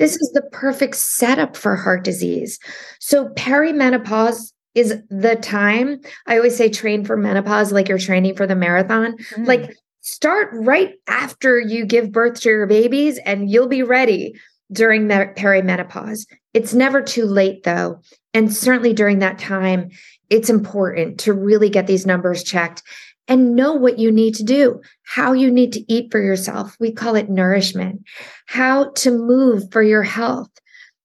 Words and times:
this 0.00 0.16
is 0.16 0.32
the 0.32 0.42
perfect 0.50 0.96
setup 0.96 1.56
for 1.56 1.76
heart 1.76 2.02
disease. 2.04 2.58
So, 2.98 3.28
perimenopause 3.34 4.52
is 4.74 4.96
the 5.10 5.36
time. 5.36 6.00
I 6.26 6.36
always 6.36 6.56
say 6.56 6.70
train 6.70 7.04
for 7.04 7.16
menopause 7.16 7.70
like 7.70 7.88
you're 7.88 7.98
training 7.98 8.34
for 8.34 8.46
the 8.46 8.56
marathon. 8.56 9.18
Mm. 9.34 9.46
Like, 9.46 9.76
start 10.00 10.48
right 10.54 10.94
after 11.06 11.60
you 11.60 11.84
give 11.84 12.12
birth 12.12 12.40
to 12.40 12.48
your 12.48 12.66
babies, 12.66 13.18
and 13.26 13.50
you'll 13.50 13.68
be 13.68 13.82
ready 13.82 14.34
during 14.72 15.08
the 15.08 15.32
perimenopause. 15.36 16.26
It's 16.54 16.72
never 16.72 17.02
too 17.02 17.26
late, 17.26 17.64
though. 17.64 18.00
And 18.32 18.52
certainly 18.54 18.94
during 18.94 19.18
that 19.18 19.38
time, 19.38 19.90
it's 20.30 20.48
important 20.48 21.20
to 21.20 21.34
really 21.34 21.68
get 21.68 21.86
these 21.86 22.06
numbers 22.06 22.42
checked 22.42 22.82
and 23.30 23.54
know 23.54 23.72
what 23.72 23.98
you 23.98 24.10
need 24.10 24.34
to 24.34 24.42
do, 24.42 24.82
how 25.04 25.32
you 25.32 25.50
need 25.50 25.72
to 25.72 25.92
eat 25.92 26.10
for 26.10 26.20
yourself. 26.20 26.76
We 26.80 26.92
call 26.92 27.14
it 27.14 27.30
nourishment, 27.30 28.02
how 28.46 28.90
to 28.96 29.12
move 29.12 29.70
for 29.70 29.82
your 29.82 30.02
health, 30.02 30.50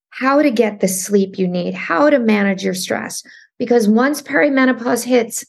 how 0.10 0.42
to 0.42 0.50
get 0.50 0.79
the 0.79 0.88
sleep 0.88 1.38
you 1.38 1.48
need, 1.48 1.75
how 1.75 2.10
to 2.10 2.18
manage 2.18 2.64
your 2.64 2.74
stress. 2.74 3.24
Because 3.60 3.88
once 3.88 4.21
perimenopause 4.21 5.06
hits, 5.06 5.46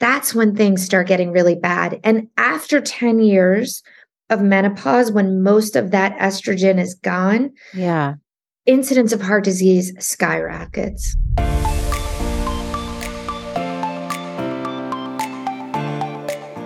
that's 0.00 0.34
when 0.34 0.56
things 0.56 0.82
start 0.82 1.08
getting 1.08 1.30
really 1.30 1.54
bad. 1.54 2.00
And 2.02 2.28
after 2.38 2.80
10 2.80 3.20
years 3.20 3.82
of 4.30 4.40
menopause, 4.40 5.12
when 5.12 5.42
most 5.42 5.76
of 5.76 5.90
that 5.90 6.16
estrogen 6.18 6.80
is 6.80 6.94
gone, 6.94 7.52
yeah, 7.74 8.14
incidence 8.64 9.12
of 9.12 9.20
heart 9.20 9.44
disease 9.44 9.92
skyrockets. 9.98 11.16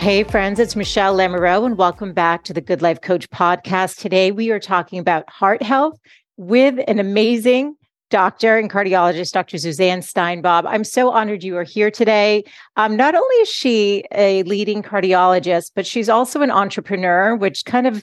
Hey, 0.00 0.24
friends, 0.24 0.58
it's 0.58 0.76
Michele 0.76 1.14
Lamoureux, 1.14 1.66
and 1.66 1.76
welcome 1.76 2.14
back 2.14 2.44
to 2.44 2.54
the 2.54 2.62
Good 2.62 2.80
Life 2.80 3.02
Coach 3.02 3.28
podcast. 3.28 3.98
Today, 3.98 4.30
we 4.30 4.50
are 4.50 4.58
talking 4.58 4.98
about 4.98 5.28
heart 5.28 5.62
health 5.62 5.98
with 6.38 6.82
an 6.88 6.98
amazing 6.98 7.76
doctor 8.08 8.56
and 8.56 8.70
cardiologist, 8.70 9.32
Dr. 9.32 9.58
Suzanne 9.58 10.00
Steinbaum. 10.00 10.64
I'm 10.66 10.84
so 10.84 11.10
honored 11.10 11.44
you 11.44 11.54
are 11.58 11.64
here 11.64 11.90
today. 11.90 12.44
Um, 12.76 12.96
not 12.96 13.14
only 13.14 13.34
is 13.42 13.50
she 13.50 14.04
a 14.10 14.42
leading 14.44 14.82
cardiologist, 14.82 15.72
but 15.76 15.86
she's 15.86 16.08
also 16.08 16.40
an 16.40 16.50
entrepreneur, 16.50 17.36
which 17.36 17.66
kind 17.66 17.86
of 17.86 18.02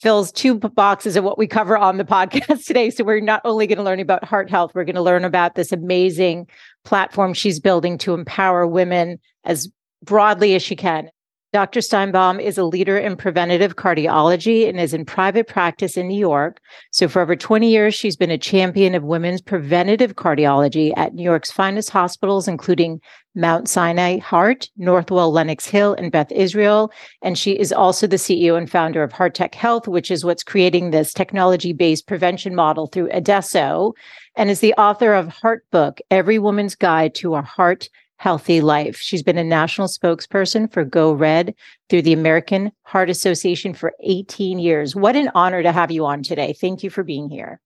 fills 0.00 0.32
two 0.32 0.58
boxes 0.58 1.14
of 1.14 1.22
what 1.22 1.38
we 1.38 1.46
cover 1.46 1.78
on 1.78 1.96
the 1.96 2.04
podcast 2.16 2.64
today. 2.64 2.90
So 2.90 3.04
we're 3.04 3.20
not 3.20 3.42
only 3.44 3.68
going 3.68 3.78
to 3.78 3.84
learn 3.84 4.00
about 4.00 4.24
heart 4.24 4.50
health, 4.50 4.72
we're 4.74 4.82
going 4.82 4.96
to 4.96 5.00
learn 5.00 5.24
about 5.24 5.54
this 5.54 5.70
amazing 5.70 6.48
platform 6.84 7.34
she's 7.34 7.60
building 7.60 7.98
to 7.98 8.14
empower 8.14 8.66
women 8.66 9.20
as 9.44 9.68
broadly 10.02 10.56
as 10.56 10.62
she 10.64 10.74
can. 10.74 11.08
Dr. 11.52 11.80
Steinbaum 11.80 12.40
is 12.40 12.58
a 12.58 12.64
leader 12.64 12.96
in 12.96 13.16
preventative 13.16 13.74
cardiology 13.74 14.68
and 14.68 14.78
is 14.78 14.94
in 14.94 15.04
private 15.04 15.48
practice 15.48 15.96
in 15.96 16.06
New 16.06 16.18
York. 16.18 16.60
So, 16.92 17.08
for 17.08 17.20
over 17.20 17.34
20 17.34 17.68
years, 17.68 17.92
she's 17.92 18.16
been 18.16 18.30
a 18.30 18.38
champion 18.38 18.94
of 18.94 19.02
women's 19.02 19.40
preventative 19.40 20.14
cardiology 20.14 20.92
at 20.96 21.14
New 21.14 21.24
York's 21.24 21.50
finest 21.50 21.90
hospitals, 21.90 22.46
including 22.46 23.00
Mount 23.34 23.68
Sinai 23.68 24.18
Heart, 24.18 24.68
Northwell 24.78 25.32
Lenox 25.32 25.66
Hill, 25.66 25.94
and 25.94 26.12
Beth 26.12 26.30
Israel. 26.30 26.92
And 27.20 27.36
she 27.36 27.58
is 27.58 27.72
also 27.72 28.06
the 28.06 28.14
CEO 28.14 28.56
and 28.56 28.70
founder 28.70 29.02
of 29.02 29.10
Heart 29.10 29.34
Tech 29.34 29.56
Health, 29.56 29.88
which 29.88 30.12
is 30.12 30.24
what's 30.24 30.44
creating 30.44 30.90
this 30.90 31.12
technology 31.12 31.72
based 31.72 32.06
prevention 32.06 32.54
model 32.54 32.86
through 32.86 33.10
Adesso, 33.10 33.94
and 34.36 34.50
is 34.50 34.60
the 34.60 34.74
author 34.74 35.14
of 35.14 35.26
Heart 35.26 35.64
Book, 35.72 36.00
Every 36.12 36.38
Woman's 36.38 36.76
Guide 36.76 37.16
to 37.16 37.34
a 37.34 37.42
Heart 37.42 37.88
healthy 38.20 38.60
life. 38.60 38.98
She's 38.98 39.22
been 39.22 39.38
a 39.38 39.44
national 39.44 39.88
spokesperson 39.88 40.70
for 40.70 40.84
Go 40.84 41.10
Red 41.10 41.54
through 41.88 42.02
the 42.02 42.12
American 42.12 42.70
Heart 42.82 43.08
Association 43.08 43.72
for 43.72 43.94
18 44.02 44.58
years. 44.58 44.94
What 44.94 45.16
an 45.16 45.30
honor 45.34 45.62
to 45.62 45.72
have 45.72 45.90
you 45.90 46.04
on 46.04 46.22
today. 46.22 46.52
Thank 46.52 46.82
you 46.82 46.90
for 46.90 47.02
being 47.02 47.30
here. 47.30 47.62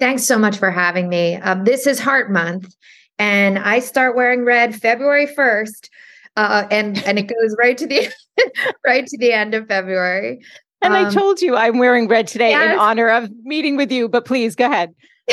Thanks 0.00 0.24
so 0.24 0.40
much 0.40 0.58
for 0.58 0.72
having 0.72 1.08
me. 1.08 1.36
Um, 1.36 1.62
this 1.62 1.86
is 1.86 2.00
Heart 2.00 2.32
Month, 2.32 2.74
and 3.20 3.60
I 3.60 3.78
start 3.78 4.16
wearing 4.16 4.44
red 4.44 4.74
February 4.74 5.28
1st. 5.28 5.88
Uh, 6.36 6.66
and 6.68 6.98
and 7.04 7.16
it 7.20 7.28
goes 7.28 7.56
right 7.56 7.78
to 7.78 7.86
the 7.86 8.12
right 8.84 9.06
to 9.06 9.18
the 9.18 9.32
end 9.32 9.54
of 9.54 9.68
February. 9.68 10.40
And 10.82 10.94
um, 10.94 11.06
I 11.06 11.10
told 11.10 11.40
you 11.40 11.54
I'm 11.54 11.78
wearing 11.78 12.08
red 12.08 12.26
today 12.26 12.50
yes. 12.50 12.72
in 12.72 12.78
honor 12.78 13.08
of 13.08 13.30
meeting 13.44 13.76
with 13.76 13.92
you, 13.92 14.08
but 14.08 14.24
please 14.24 14.56
go 14.56 14.66
ahead. 14.66 14.92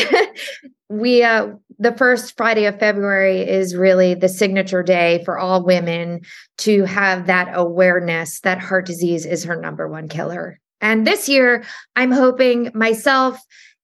we 0.99 1.23
uh 1.23 1.49
the 1.79 1.93
first 1.93 2.37
Friday 2.37 2.65
of 2.65 2.79
February 2.79 3.41
is 3.41 3.75
really 3.75 4.13
the 4.13 4.29
signature 4.29 4.83
day 4.83 5.21
for 5.25 5.37
all 5.37 5.63
women 5.63 6.21
to 6.59 6.85
have 6.85 7.27
that 7.27 7.49
awareness 7.53 8.39
that 8.41 8.59
heart 8.59 8.85
disease 8.85 9.25
is 9.25 9.43
her 9.43 9.55
number 9.55 9.87
one 9.87 10.07
killer. 10.07 10.59
And 10.81 11.07
this 11.07 11.27
year, 11.27 11.63
I'm 11.95 12.11
hoping 12.11 12.71
myself 12.73 13.39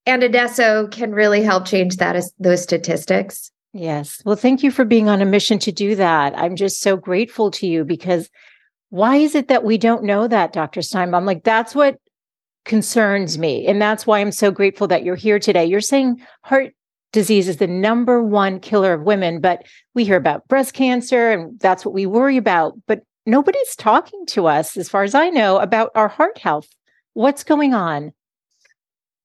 and 0.05 0.23
Adesso 0.23 0.87
can 0.87 1.11
really 1.11 1.43
help 1.43 1.65
change 1.65 1.97
that 1.97 2.23
those 2.39 2.63
statistics. 2.63 3.51
Yes. 3.73 4.21
Well, 4.25 4.35
thank 4.35 4.63
you 4.63 4.71
for 4.71 4.85
being 4.85 5.09
on 5.09 5.21
a 5.21 5.25
mission 5.25 5.59
to 5.59 5.71
do 5.71 5.95
that. 5.95 6.37
I'm 6.37 6.55
just 6.55 6.81
so 6.81 6.97
grateful 6.97 7.51
to 7.51 7.67
you 7.67 7.83
because 7.83 8.29
why 8.89 9.17
is 9.17 9.35
it 9.35 9.47
that 9.49 9.63
we 9.63 9.77
don't 9.77 10.03
know 10.03 10.27
that, 10.27 10.53
Dr. 10.53 10.81
Steinbaum? 10.81 11.25
Like 11.25 11.43
that's 11.43 11.75
what 11.75 11.99
concerns 12.65 13.37
me. 13.37 13.67
And 13.67 13.81
that's 13.81 14.07
why 14.07 14.19
I'm 14.19 14.31
so 14.31 14.51
grateful 14.51 14.87
that 14.87 15.03
you're 15.03 15.15
here 15.15 15.39
today. 15.39 15.65
You're 15.65 15.81
saying 15.81 16.21
heart 16.43 16.73
disease 17.11 17.47
is 17.47 17.57
the 17.57 17.67
number 17.67 18.21
one 18.23 18.59
killer 18.59 18.93
of 18.93 19.03
women, 19.03 19.41
but 19.41 19.63
we 19.93 20.05
hear 20.05 20.17
about 20.17 20.47
breast 20.47 20.73
cancer 20.73 21.31
and 21.31 21.59
that's 21.59 21.85
what 21.85 21.93
we 21.93 22.05
worry 22.05 22.37
about. 22.37 22.73
But 22.87 23.01
nobody's 23.25 23.75
talking 23.75 24.25
to 24.27 24.47
us, 24.47 24.77
as 24.77 24.89
far 24.89 25.03
as 25.03 25.15
I 25.15 25.29
know, 25.29 25.57
about 25.57 25.91
our 25.95 26.07
heart 26.07 26.37
health. 26.37 26.67
What's 27.13 27.43
going 27.43 27.73
on? 27.73 28.11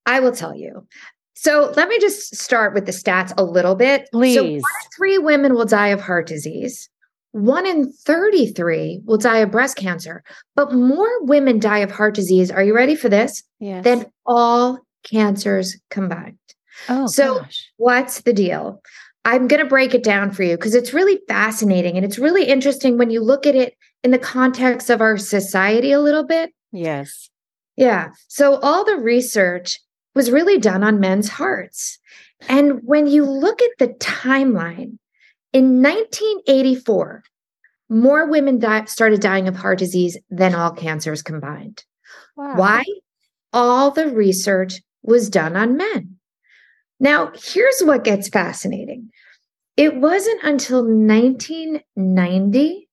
I 0.07 0.21
will 0.21 0.33
tell 0.33 0.55
you. 0.55 0.87
So 1.35 1.73
let 1.77 1.89
me 1.89 1.99
just 1.99 2.37
start 2.37 2.75
with 2.75 2.87
the 2.87 2.93
stats 2.93 3.33
a 3.37 3.45
little 3.45 3.75
bit. 3.75 4.09
Please. 4.13 4.63
So 4.63 4.69
three 4.97 5.19
women 5.19 5.55
will 5.55 5.65
die 5.65 5.89
of 5.89 6.01
heart 6.01 6.27
disease. 6.27 6.89
One 7.33 7.67
in 7.67 7.93
33 7.93 9.03
will 9.05 9.19
die 9.19 9.39
of 9.39 9.51
breast 9.51 9.77
cancer, 9.77 10.23
but 10.55 10.73
more 10.73 11.25
women 11.25 11.59
die 11.59 11.79
of 11.79 11.91
heart 11.91 12.15
disease. 12.15 12.51
Are 12.51 12.63
you 12.63 12.75
ready 12.75 12.95
for 12.95 13.09
this? 13.09 13.43
Yes. 13.59 13.83
Than 13.83 14.07
all 14.25 14.79
cancers 15.03 15.77
combined. 15.91 16.39
Oh, 16.89 17.07
so 17.07 17.41
gosh. 17.41 17.71
what's 17.77 18.23
the 18.23 18.33
deal? 18.33 18.83
I'm 19.25 19.49
going 19.49 19.63
to 19.63 19.69
break 19.69 19.95
it 19.95 20.03
down 20.05 20.33
for 20.33 20.43
you 20.43 20.57
because 20.57 20.75
it's 20.75 20.93
really 20.93 21.19
fascinating 21.29 21.97
and 21.97 22.05
it's 22.05 22.19
really 22.19 22.45
interesting 22.45 22.99
when 22.99 23.11
you 23.11 23.23
look 23.23 23.47
at 23.47 23.55
it 23.55 23.75
in 24.03 24.11
the 24.11 24.19
context 24.19 24.91
of 24.91 25.01
our 25.01 25.17
society 25.17 25.93
a 25.93 26.01
little 26.01 26.25
bit. 26.25 26.53
Yes. 26.73 27.31
Yeah. 27.77 28.11
So 28.29 28.59
all 28.61 28.85
the 28.85 28.97
research 28.97 29.81
was 30.15 30.31
really 30.31 30.59
done 30.59 30.85
on 30.85 31.01
men's 31.01 31.29
hearts. 31.29 31.99
And 32.49 32.81
when 32.83 33.07
you 33.07 33.25
look 33.25 33.63
at 33.63 33.71
the 33.79 33.89
timeline, 33.95 34.99
in 35.55 35.83
1984, 35.83 37.23
more 37.89 38.27
women 38.29 38.59
di- 38.59 38.85
started 38.87 39.21
dying 39.21 39.47
of 39.47 39.57
heart 39.57 39.79
disease 39.79 40.19
than 40.29 40.55
all 40.55 40.73
cancers 40.73 41.23
combined. 41.23 41.85
Wow. 42.37 42.57
Why? 42.57 42.85
All 43.53 43.93
the 43.93 44.09
research 44.09 44.83
was 45.03 45.31
done 45.31 45.57
on 45.57 45.77
men. 45.77 46.14
Now, 47.05 47.31
here's 47.35 47.81
what 47.83 48.03
gets 48.03 48.29
fascinating. 48.31 49.11
It 49.77 49.97
wasn't 49.97 50.43
until 50.43 50.83
1990 50.83 52.89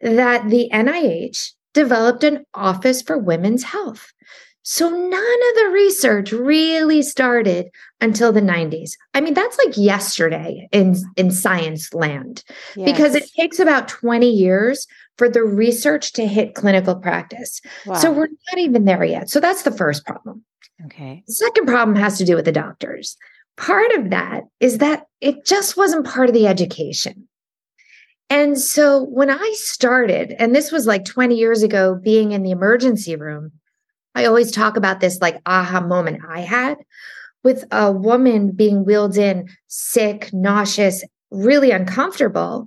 that 0.00 0.50
the 0.50 0.68
NIH 0.72 1.52
developed 1.72 2.24
an 2.24 2.44
Office 2.52 3.00
for 3.00 3.16
Women's 3.16 3.62
Health. 3.62 4.12
So 4.62 4.88
none 4.88 5.12
of 5.12 5.56
the 5.56 5.70
research 5.72 6.32
really 6.32 7.02
started 7.02 7.68
until 8.00 8.32
the 8.32 8.40
90s. 8.40 8.92
I 9.12 9.20
mean, 9.20 9.34
that's 9.34 9.58
like 9.58 9.76
yesterday 9.76 10.66
in, 10.72 10.96
in 11.16 11.30
science 11.30 11.94
land 11.94 12.42
yes. 12.74 12.90
because 12.90 13.14
it 13.14 13.30
takes 13.38 13.60
about 13.60 13.86
20 13.86 14.28
years 14.28 14.88
for 15.16 15.28
the 15.28 15.44
research 15.44 16.12
to 16.14 16.26
hit 16.26 16.56
clinical 16.56 16.96
practice. 16.96 17.60
Wow. 17.86 17.94
So 17.94 18.10
we're 18.10 18.30
not 18.50 18.58
even 18.58 18.84
there 18.84 19.04
yet. 19.04 19.30
So 19.30 19.38
that's 19.38 19.62
the 19.62 19.70
first 19.70 20.04
problem. 20.04 20.42
Okay. 20.86 21.22
The 21.28 21.34
second 21.34 21.66
problem 21.66 21.96
has 21.96 22.18
to 22.18 22.24
do 22.24 22.34
with 22.34 22.46
the 22.46 22.52
doctors 22.52 23.16
part 23.56 23.92
of 23.92 24.10
that 24.10 24.44
is 24.60 24.78
that 24.78 25.06
it 25.20 25.44
just 25.44 25.76
wasn't 25.76 26.06
part 26.06 26.28
of 26.28 26.34
the 26.34 26.46
education. 26.46 27.28
And 28.30 28.58
so 28.58 29.04
when 29.04 29.30
I 29.30 29.52
started, 29.56 30.34
and 30.38 30.54
this 30.54 30.72
was 30.72 30.86
like 30.86 31.04
20 31.04 31.36
years 31.36 31.62
ago, 31.62 31.94
being 31.94 32.32
in 32.32 32.42
the 32.42 32.50
emergency 32.50 33.16
room, 33.16 33.52
I 34.14 34.24
always 34.24 34.50
talk 34.50 34.76
about 34.76 35.00
this 35.00 35.20
like 35.20 35.40
aha 35.46 35.80
moment 35.80 36.22
I 36.28 36.40
had 36.40 36.78
with 37.42 37.64
a 37.70 37.92
woman 37.92 38.52
being 38.52 38.84
wheeled 38.84 39.18
in 39.18 39.48
sick, 39.66 40.30
nauseous, 40.32 41.04
really 41.30 41.70
uncomfortable, 41.70 42.66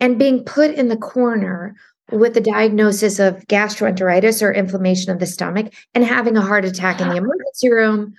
and 0.00 0.18
being 0.18 0.44
put 0.44 0.70
in 0.70 0.88
the 0.88 0.96
corner 0.96 1.76
with 2.10 2.34
the 2.34 2.40
diagnosis 2.40 3.18
of 3.18 3.46
gastroenteritis 3.46 4.42
or 4.42 4.52
inflammation 4.52 5.10
of 5.10 5.18
the 5.18 5.26
stomach 5.26 5.72
and 5.94 6.04
having 6.04 6.36
a 6.36 6.42
heart 6.42 6.64
attack 6.64 7.00
in 7.00 7.08
the 7.08 7.14
ah. 7.14 7.18
emergency 7.18 7.70
room 7.70 8.14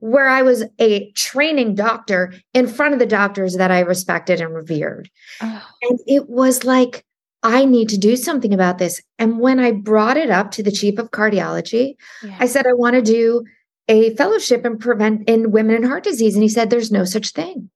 where 0.00 0.28
I 0.28 0.42
was 0.42 0.64
a 0.78 1.10
training 1.12 1.74
doctor 1.74 2.32
in 2.54 2.66
front 2.66 2.94
of 2.94 3.00
the 3.00 3.06
doctors 3.06 3.56
that 3.56 3.70
I 3.70 3.80
respected 3.80 4.40
and 4.40 4.54
revered. 4.54 5.10
Oh. 5.40 5.66
And 5.82 5.98
it 6.06 6.28
was 6.28 6.64
like, 6.64 7.04
I 7.42 7.64
need 7.64 7.88
to 7.90 7.98
do 7.98 8.16
something 8.16 8.52
about 8.52 8.78
this. 8.78 9.00
And 9.18 9.38
when 9.38 9.60
I 9.60 9.72
brought 9.72 10.16
it 10.16 10.30
up 10.30 10.50
to 10.52 10.62
the 10.62 10.72
chief 10.72 10.98
of 10.98 11.10
cardiology, 11.10 11.96
yeah. 12.22 12.36
I 12.40 12.46
said, 12.46 12.66
I 12.66 12.72
want 12.72 12.94
to 12.94 13.02
do 13.02 13.44
a 13.88 14.14
fellowship 14.16 14.64
in 14.66 14.78
prevent 14.78 15.28
in 15.28 15.50
women 15.50 15.76
and 15.76 15.86
heart 15.86 16.04
disease. 16.04 16.34
And 16.34 16.42
he 16.42 16.48
said, 16.48 16.70
There's 16.70 16.90
no 16.90 17.04
such 17.04 17.30
thing. 17.30 17.70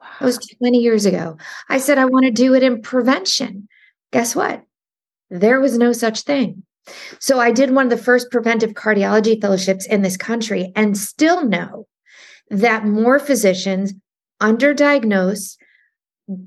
Wow. 0.00 0.06
That 0.20 0.26
was 0.26 0.38
20 0.38 0.78
years 0.78 1.06
ago. 1.06 1.36
I 1.68 1.78
said, 1.78 1.98
I 1.98 2.04
want 2.04 2.26
to 2.26 2.30
do 2.30 2.54
it 2.54 2.62
in 2.62 2.82
prevention. 2.82 3.68
Guess 4.12 4.34
what? 4.34 4.64
There 5.30 5.60
was 5.60 5.76
no 5.76 5.92
such 5.92 6.22
thing. 6.22 6.62
So 7.18 7.40
I 7.40 7.50
did 7.50 7.70
one 7.70 7.86
of 7.86 7.90
the 7.90 8.02
first 8.02 8.30
preventive 8.30 8.72
cardiology 8.72 9.40
fellowships 9.40 9.86
in 9.86 10.02
this 10.02 10.16
country 10.16 10.72
and 10.76 10.96
still 10.96 11.44
know 11.46 11.86
that 12.50 12.86
more 12.86 13.18
physicians 13.18 13.94
underdiagnose, 14.40 15.56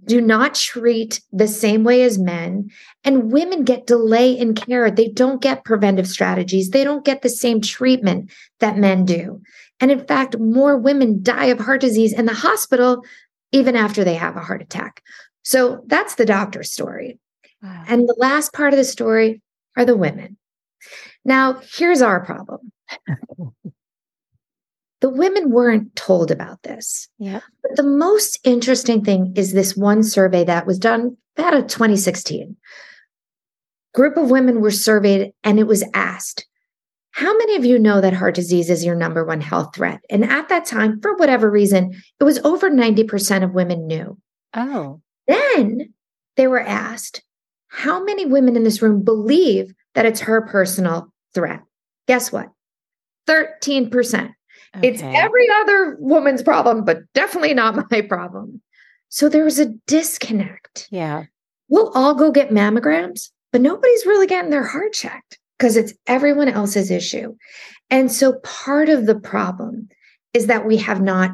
do 0.06 0.22
not 0.22 0.54
treat 0.54 1.22
the 1.32 1.48
same 1.48 1.84
way 1.84 2.04
as 2.04 2.20
men, 2.20 2.70
and 3.04 3.32
women 3.32 3.64
get 3.64 3.88
delay 3.88 4.32
in 4.32 4.54
care. 4.54 4.92
They 4.92 5.08
don't 5.08 5.42
get 5.42 5.66
preventive 5.66 6.08
strategies. 6.08 6.70
They 6.70 6.84
don't 6.84 7.06
get 7.06 7.22
the 7.22 7.30
same 7.30 7.62
treatment 7.62 8.32
that 8.60 8.78
men 8.78 9.06
do. 9.06 9.42
And 9.80 9.90
in 9.90 10.06
fact, 10.06 10.38
more 10.38 10.78
women 10.78 11.24
die 11.24 11.46
of 11.46 11.60
heart 11.60 11.82
disease 11.82 12.14
in 12.14 12.26
the 12.26 12.34
hospital 12.34 13.04
even 13.52 13.76
after 13.76 14.04
they 14.04 14.14
have 14.14 14.38
a 14.38 14.42
heart 14.42 14.62
attack. 14.62 15.02
So 15.44 15.84
that's 15.88 16.16
the 16.16 16.26
doctor's 16.26 16.72
story. 16.72 17.20
Wow. 17.64 17.84
And 17.88 18.08
the 18.08 18.16
last 18.20 18.54
part 18.54 18.74
of 18.74 18.78
the 18.78 18.86
story 18.86 19.42
are 19.78 19.86
the 19.86 19.96
women. 19.96 20.38
Now, 21.24 21.62
here's 21.76 22.02
our 22.02 22.24
problem. 22.26 22.72
the 25.02 25.10
women 25.10 25.52
weren't 25.52 25.96
told 25.96 26.32
about 26.32 26.64
this. 26.64 27.08
Yeah. 27.18 27.42
But 27.62 27.76
the 27.76 27.84
most 27.84 28.40
interesting 28.44 29.04
thing 29.04 29.34
is 29.36 29.54
this 29.54 29.76
one 29.76 30.04
survey 30.04 30.44
that 30.46 30.66
was 30.66 30.80
done 30.80 31.18
about 31.38 31.70
2016. 31.70 32.56
Group 33.94 34.18
of 34.18 34.32
women 34.32 34.62
were 34.62 34.72
surveyed 34.72 35.34
and 35.44 35.60
it 35.60 35.68
was 35.68 35.84
asked, 35.94 36.46
how 37.12 37.36
many 37.38 37.58
of 37.58 37.66
you 37.66 37.78
know 37.78 38.00
that 38.00 38.14
heart 38.14 38.36
disease 38.36 38.70
is 38.70 38.86
your 38.86 38.96
number 38.96 39.26
one 39.26 39.42
health 39.42 39.76
threat? 39.76 40.00
And 40.10 40.24
at 40.24 40.48
that 40.50 40.66
time, 40.66 41.02
for 41.02 41.16
whatever 41.16 41.52
reason, 41.52 41.94
it 42.20 42.24
was 42.24 42.40
over 42.40 42.70
90% 42.70 43.44
of 43.44 43.54
women 43.54 43.86
knew. 43.86 44.18
Oh. 44.54 45.02
Then 45.28 45.94
they 46.38 46.48
were 46.48 46.62
asked, 46.62 47.22
how 47.72 48.04
many 48.04 48.26
women 48.26 48.58
in 48.58 48.64
this 48.64 48.82
room 48.82 49.02
believe 49.02 49.74
that 49.96 50.06
it's 50.06 50.20
her 50.20 50.42
personal 50.42 51.12
threat? 51.34 51.62
Guess 52.08 52.32
what? 52.32 52.50
13%. 53.28 54.34
Okay. 54.76 54.88
It's 54.88 55.02
every 55.02 55.48
other 55.62 55.96
woman's 56.00 56.44
problem, 56.44 56.84
but 56.84 57.00
definitely 57.14 57.54
not 57.54 57.86
my 57.92 58.02
problem. 58.02 58.62
So 59.08 59.30
there 59.30 59.46
was 59.46 59.60
a 59.60 59.74
disconnect. 59.88 60.88
Yeah. 60.92 61.24
We'll 61.70 61.92
all 61.96 62.14
go 62.14 62.32
get 62.32 62.50
mammograms, 62.50 63.30
but 63.54 63.62
nobody's 63.62 64.06
really 64.06 64.28
getting 64.28 64.52
their 64.52 64.66
heart 64.66 64.92
checked 64.92 65.40
because 65.58 65.78
it's 65.78 65.94
everyone 66.08 66.50
else's 66.50 66.92
issue. 66.92 67.36
And 67.90 68.12
so 68.12 68.34
part 68.44 68.90
of 68.90 69.06
the 69.06 69.16
problem 69.16 69.88
is 70.34 70.48
that 70.48 70.66
we 70.66 70.78
have 70.78 71.02
not 71.02 71.32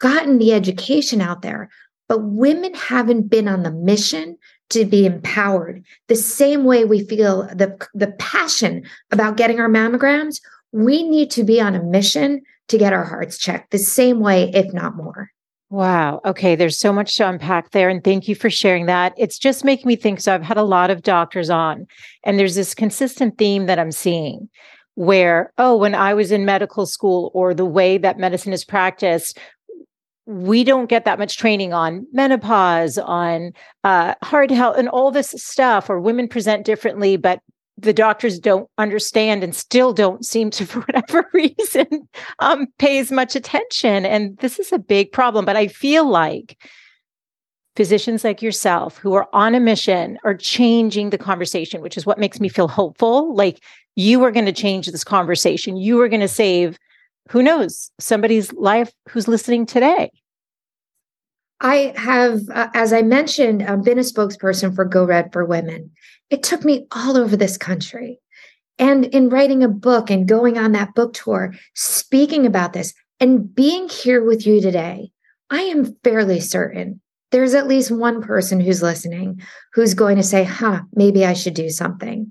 gotten 0.00 0.38
the 0.38 0.54
education 0.54 1.20
out 1.20 1.42
there, 1.42 1.68
but 2.08 2.22
women 2.22 2.72
haven't 2.72 3.28
been 3.28 3.48
on 3.48 3.62
the 3.62 3.70
mission 3.70 4.37
to 4.70 4.84
be 4.84 5.06
empowered. 5.06 5.82
The 6.08 6.16
same 6.16 6.64
way 6.64 6.84
we 6.84 7.04
feel 7.04 7.44
the, 7.54 7.78
the 7.94 8.12
passion 8.18 8.84
about 9.10 9.36
getting 9.36 9.60
our 9.60 9.68
mammograms, 9.68 10.40
we 10.72 11.02
need 11.02 11.30
to 11.32 11.44
be 11.44 11.60
on 11.60 11.74
a 11.74 11.82
mission 11.82 12.42
to 12.68 12.78
get 12.78 12.92
our 12.92 13.04
hearts 13.04 13.38
checked 13.38 13.70
the 13.70 13.78
same 13.78 14.20
way, 14.20 14.50
if 14.54 14.72
not 14.72 14.96
more. 14.96 15.30
Wow. 15.70 16.20
Okay. 16.24 16.56
There's 16.56 16.78
so 16.78 16.92
much 16.92 17.16
to 17.16 17.28
unpack 17.28 17.72
there. 17.72 17.90
And 17.90 18.02
thank 18.02 18.26
you 18.26 18.34
for 18.34 18.48
sharing 18.48 18.86
that. 18.86 19.12
It's 19.18 19.38
just 19.38 19.64
making 19.64 19.86
me 19.86 19.96
think. 19.96 20.20
So 20.20 20.34
I've 20.34 20.42
had 20.42 20.56
a 20.56 20.62
lot 20.62 20.90
of 20.90 21.02
doctors 21.02 21.50
on, 21.50 21.86
and 22.24 22.38
there's 22.38 22.54
this 22.54 22.74
consistent 22.74 23.36
theme 23.36 23.66
that 23.66 23.78
I'm 23.78 23.92
seeing 23.92 24.48
where, 24.94 25.52
oh, 25.58 25.76
when 25.76 25.94
I 25.94 26.14
was 26.14 26.32
in 26.32 26.44
medical 26.44 26.84
school 26.84 27.30
or 27.32 27.54
the 27.54 27.66
way 27.66 27.98
that 27.98 28.18
medicine 28.18 28.52
is 28.52 28.64
practiced, 28.64 29.38
we 30.28 30.62
don't 30.62 30.90
get 30.90 31.06
that 31.06 31.18
much 31.18 31.38
training 31.38 31.72
on 31.72 32.06
menopause, 32.12 32.98
on 32.98 33.52
uh, 33.82 34.14
heart 34.22 34.50
health, 34.50 34.76
and 34.76 34.86
all 34.90 35.10
this 35.10 35.30
stuff, 35.38 35.88
or 35.88 35.98
women 35.98 36.28
present 36.28 36.66
differently, 36.66 37.16
but 37.16 37.40
the 37.78 37.94
doctors 37.94 38.38
don't 38.38 38.68
understand 38.76 39.42
and 39.42 39.54
still 39.54 39.94
don't 39.94 40.26
seem 40.26 40.50
to, 40.50 40.66
for 40.66 40.80
whatever 40.80 41.26
reason, 41.32 42.06
um, 42.40 42.66
pay 42.78 42.98
as 42.98 43.10
much 43.10 43.36
attention. 43.36 44.04
And 44.04 44.36
this 44.38 44.58
is 44.58 44.70
a 44.70 44.78
big 44.78 45.12
problem. 45.12 45.46
But 45.46 45.56
I 45.56 45.66
feel 45.66 46.06
like 46.06 46.58
physicians 47.74 48.22
like 48.22 48.42
yourself 48.42 48.98
who 48.98 49.14
are 49.14 49.28
on 49.32 49.54
a 49.54 49.60
mission 49.60 50.18
are 50.24 50.34
changing 50.34 51.08
the 51.08 51.16
conversation, 51.16 51.80
which 51.80 51.96
is 51.96 52.04
what 52.04 52.18
makes 52.18 52.38
me 52.38 52.50
feel 52.50 52.68
hopeful. 52.68 53.34
Like 53.34 53.64
you 53.96 54.22
are 54.24 54.30
going 54.30 54.44
to 54.44 54.52
change 54.52 54.88
this 54.88 55.04
conversation. 55.04 55.78
You 55.78 55.98
are 56.02 56.08
going 56.08 56.20
to 56.20 56.28
save 56.28 56.78
who 57.28 57.42
knows? 57.42 57.90
Somebody's 58.00 58.52
life 58.52 58.92
who's 59.08 59.28
listening 59.28 59.66
today. 59.66 60.10
I 61.60 61.92
have 61.96 62.42
uh, 62.54 62.68
as 62.74 62.92
i 62.92 63.02
mentioned 63.02 63.62
uh, 63.62 63.76
been 63.76 63.98
a 63.98 64.02
spokesperson 64.02 64.74
for 64.74 64.84
go 64.84 65.04
red 65.04 65.32
for 65.32 65.44
women. 65.44 65.90
It 66.30 66.42
took 66.42 66.64
me 66.64 66.86
all 66.92 67.16
over 67.16 67.36
this 67.36 67.56
country. 67.56 68.20
And 68.78 69.06
in 69.06 69.28
writing 69.28 69.64
a 69.64 69.68
book 69.68 70.08
and 70.08 70.28
going 70.28 70.56
on 70.56 70.70
that 70.72 70.94
book 70.94 71.14
tour 71.14 71.52
speaking 71.74 72.46
about 72.46 72.74
this 72.74 72.94
and 73.20 73.52
being 73.54 73.88
here 73.88 74.24
with 74.24 74.46
you 74.46 74.60
today 74.60 75.10
i 75.50 75.62
am 75.62 75.96
fairly 76.04 76.40
certain 76.40 77.00
there's 77.30 77.54
at 77.54 77.68
least 77.68 77.90
one 77.90 78.22
person 78.22 78.60
who's 78.60 78.82
listening 78.82 79.40
who's 79.74 79.94
going 79.94 80.16
to 80.16 80.22
say 80.22 80.44
huh 80.44 80.80
maybe 80.94 81.24
i 81.24 81.32
should 81.32 81.54
do 81.54 81.68
something 81.68 82.30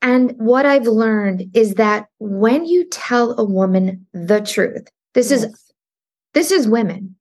and 0.00 0.32
what 0.38 0.66
I've 0.66 0.86
learned 0.86 1.50
is 1.54 1.74
that 1.74 2.06
when 2.18 2.64
you 2.64 2.84
tell 2.88 3.38
a 3.38 3.44
woman 3.44 4.06
the 4.12 4.40
truth, 4.40 4.88
this 5.14 5.30
yes. 5.30 5.44
is 5.44 5.72
this 6.34 6.50
is 6.52 6.68
women. 6.68 7.16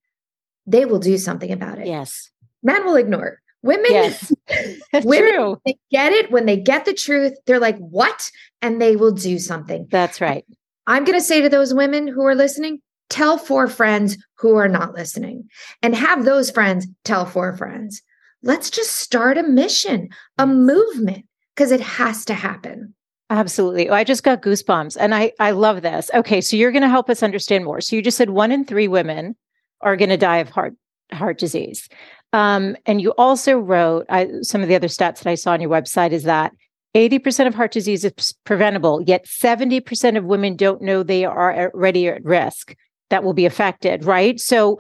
They 0.66 0.86
will 0.86 1.00
do 1.00 1.18
something 1.18 1.52
about 1.52 1.80
it. 1.80 1.88
Yes. 1.88 2.30
Men 2.62 2.86
will 2.86 2.96
ignore. 2.96 3.40
Women, 3.64 3.92
yes. 3.92 4.32
women 5.04 5.34
True. 5.34 5.62
they 5.66 5.78
get 5.92 6.12
it 6.12 6.30
when 6.30 6.46
they 6.46 6.58
get 6.58 6.86
the 6.86 6.94
truth. 6.94 7.34
They're 7.46 7.60
like, 7.60 7.78
"What?" 7.78 8.30
and 8.62 8.82
they 8.82 8.96
will 8.96 9.12
do 9.12 9.40
something. 9.40 9.88
That's 9.90 10.22
right. 10.22 10.46
I'm 10.86 11.04
going 11.04 11.18
to 11.18 11.26
say 11.26 11.42
to 11.42 11.50
those 11.50 11.74
women 11.74 12.08
who 12.08 12.26
are 12.26 12.36
listening, 12.36 12.80
tell 13.10 13.38
four 13.38 13.68
friends 13.68 14.18
who 14.38 14.56
are 14.56 14.70
not 14.70 14.94
listening 14.94 15.50
and 15.82 15.96
have 15.96 16.24
those 16.24 16.50
friends 16.50 16.88
tell 17.04 17.26
four 17.26 17.56
friends. 17.58 18.02
Let's 18.44 18.70
just 18.70 18.94
start 18.94 19.38
a 19.38 19.44
mission, 19.44 20.10
a 20.38 20.48
movement 20.48 21.26
because 21.58 21.72
it 21.72 21.82
has 21.82 22.24
to 22.26 22.36
happen. 22.36 22.94
Absolutely. 23.30 23.90
Oh, 23.90 23.94
I 23.94 24.04
just 24.04 24.24
got 24.24 24.42
goosebumps 24.42 24.96
and 24.98 25.14
I 25.14 25.34
I 25.40 25.52
love 25.52 25.82
this. 25.82 26.10
Okay, 26.14 26.40
so 26.40 26.56
you're 26.56 26.72
going 26.72 26.84
to 26.84 26.90
help 26.90 27.10
us 27.10 27.24
understand 27.24 27.66
more. 27.66 27.82
So 27.82 27.96
you 27.96 28.02
just 28.02 28.18
said 28.18 28.30
1 28.30 28.52
in 28.52 28.64
3 28.64 28.88
women 28.88 29.36
are 29.82 29.98
going 29.98 30.10
to 30.10 30.18
die 30.18 30.38
of 30.38 30.50
heart 30.50 30.76
heart 31.12 31.38
disease. 31.38 31.90
Um, 32.32 32.78
and 32.86 33.02
you 33.02 33.12
also 33.18 33.58
wrote 33.58 34.06
I, 34.10 34.30
some 34.42 34.62
of 34.62 34.70
the 34.70 34.76
other 34.76 34.88
stats 34.88 35.20
that 35.20 35.28
I 35.28 35.36
saw 35.36 35.52
on 35.52 35.62
your 35.62 35.70
website 35.70 36.12
is 36.12 36.24
that 36.24 36.54
80% 36.96 37.48
of 37.48 37.56
heart 37.56 37.72
disease 37.72 38.06
is 38.06 38.34
preventable, 38.44 39.02
yet 39.06 39.26
70% 39.26 40.18
of 40.18 40.24
women 40.26 40.56
don't 40.56 40.82
know 40.82 41.04
they 41.04 41.26
are 41.26 41.72
already 41.74 42.08
at 42.08 42.24
risk 42.24 42.76
that 43.10 43.24
will 43.24 43.34
be 43.34 43.46
affected, 43.46 44.06
right? 44.06 44.40
So 44.40 44.80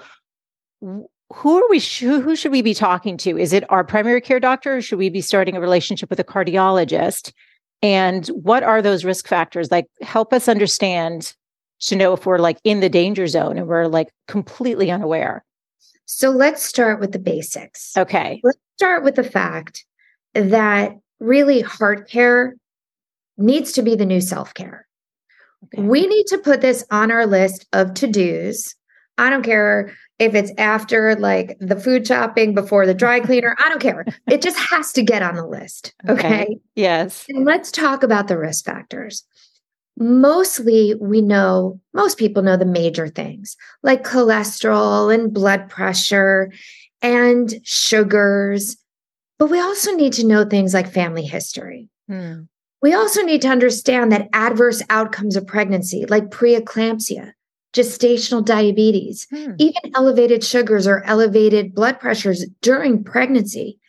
who 1.34 1.62
are 1.62 1.69
we 1.69 1.79
who 1.79 2.36
should 2.36 2.51
we 2.51 2.62
be 2.62 2.74
talking 2.74 3.17
to? 3.17 3.38
Is 3.38 3.53
it 3.53 3.69
our 3.69 3.84
primary 3.84 4.22
care 4.22 4.39
doctor 4.39 4.77
or 4.77 4.81
should 4.81 5.00
we 5.00 5.10
be 5.10 5.22
starting 5.22 5.55
a 5.55 5.62
relationship 5.62 6.10
with 6.10 6.19
a 6.19 6.24
cardiologist? 6.24 7.34
And 7.81 8.27
what 8.27 8.63
are 8.63 8.81
those 8.81 9.05
risk 9.05 9.27
factors? 9.27 9.69
Like 9.69 9.88
help 10.01 10.34
us 10.34 10.48
understand 10.48 11.34
to 11.81 11.96
know 11.96 12.13
if 12.13 12.25
we're 12.25 12.39
like 12.39 12.57
in 12.63 12.79
the 12.79 12.89
danger 12.89 13.27
zone 13.27 13.57
and 13.57 13.67
we're 13.67 13.88
like 13.88 14.10
completely 14.27 14.89
unaware. 14.89 15.43
So 16.05 16.29
let's 16.29 16.63
start 16.63 17.00
with 17.00 17.12
the 17.12 17.19
basics. 17.19 17.96
Okay. 17.98 18.39
Let's 18.43 18.57
start 18.77 19.03
with 19.03 19.15
the 19.15 19.24
fact 19.24 19.86
that 20.34 20.93
really 21.19 21.62
heart 21.62 22.10
care 22.10 22.55
needs 23.38 23.74
to 23.74 23.81
be 23.81 23.96
the 23.96 24.05
new 24.05 24.22
self-care. 24.22 24.88
Okay. 25.65 25.81
we 25.81 26.07
need 26.07 26.25
to 26.27 26.38
put 26.38 26.62
this 26.62 26.86
on 26.91 27.12
our 27.12 27.25
list 27.25 27.67
of 27.74 27.93
to-dos. 27.93 28.75
I 29.17 29.29
don't 29.29 29.43
care 29.43 29.96
if 30.19 30.33
it's 30.33 30.51
after 30.57 31.15
like 31.15 31.57
the 31.59 31.79
food 31.79 32.07
shopping 32.07 32.53
before 32.55 32.86
the 32.86 32.93
dry 32.93 33.19
cleaner. 33.27 33.55
I 33.63 33.69
don't 33.69 33.81
care. 33.81 34.05
It 34.29 34.41
just 34.41 34.57
has 34.57 34.91
to 34.93 35.03
get 35.03 35.21
on 35.21 35.36
the 35.36 35.45
list. 35.45 35.93
Okay. 36.09 36.43
okay. 36.43 36.57
Yes. 36.75 37.25
And 37.29 37.45
let's 37.45 37.71
talk 37.71 38.03
about 38.03 38.27
the 38.27 38.38
risk 38.38 38.65
factors. 38.65 39.24
mostly 40.00 40.95
we 41.01 41.21
know, 41.21 41.79
most 41.93 42.17
people 42.17 42.43
know 42.43 42.57
the 42.57 42.65
major 42.65 43.07
things 43.07 43.55
like 43.83 44.03
cholesterol 44.03 45.13
and 45.13 45.33
blood 45.33 45.69
pressure 45.69 46.51
and 47.01 47.53
sugars. 47.63 48.77
But 49.39 49.50
we 49.50 49.59
also 49.59 49.91
need 49.93 50.13
to 50.13 50.25
know 50.25 50.45
things 50.45 50.74
like 50.74 50.91
family 50.91 51.25
history. 51.25 51.89
Hmm. 52.07 52.43
We 52.81 52.93
also 52.93 53.21
need 53.21 53.41
to 53.41 53.50
understand 53.50 54.12
that 54.12 54.29
adverse 54.33 54.83
outcomes 54.89 55.36
of 55.36 55.47
pregnancy, 55.47 56.05
like 56.05 56.29
preeclampsia, 56.29 57.33
gestational 57.77 58.43
diabetes, 58.43 59.27
hmm. 59.29 59.53
even 59.57 59.81
elevated 59.96 60.43
sugars 60.43 60.88
or 60.88 61.03
elevated 61.05 61.74
blood 61.75 62.00
pressures 62.00 62.46
during 62.62 63.03
pregnancy, 63.03 63.79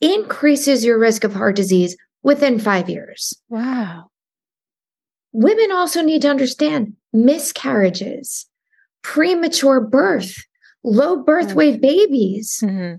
increases 0.00 0.84
your 0.84 0.98
risk 0.98 1.24
of 1.24 1.34
heart 1.34 1.56
disease 1.56 1.96
within 2.22 2.58
five 2.58 2.88
years. 2.88 3.34
Wow. 3.48 4.10
Women 5.32 5.72
also 5.72 6.02
need 6.02 6.22
to 6.22 6.30
understand 6.30 6.94
miscarriages, 7.12 8.46
premature 9.02 9.80
birth, 9.80 10.36
low 10.82 11.22
birth 11.22 11.54
weight 11.54 11.80
babies. 11.80 12.60
Mm-hmm. 12.62 12.96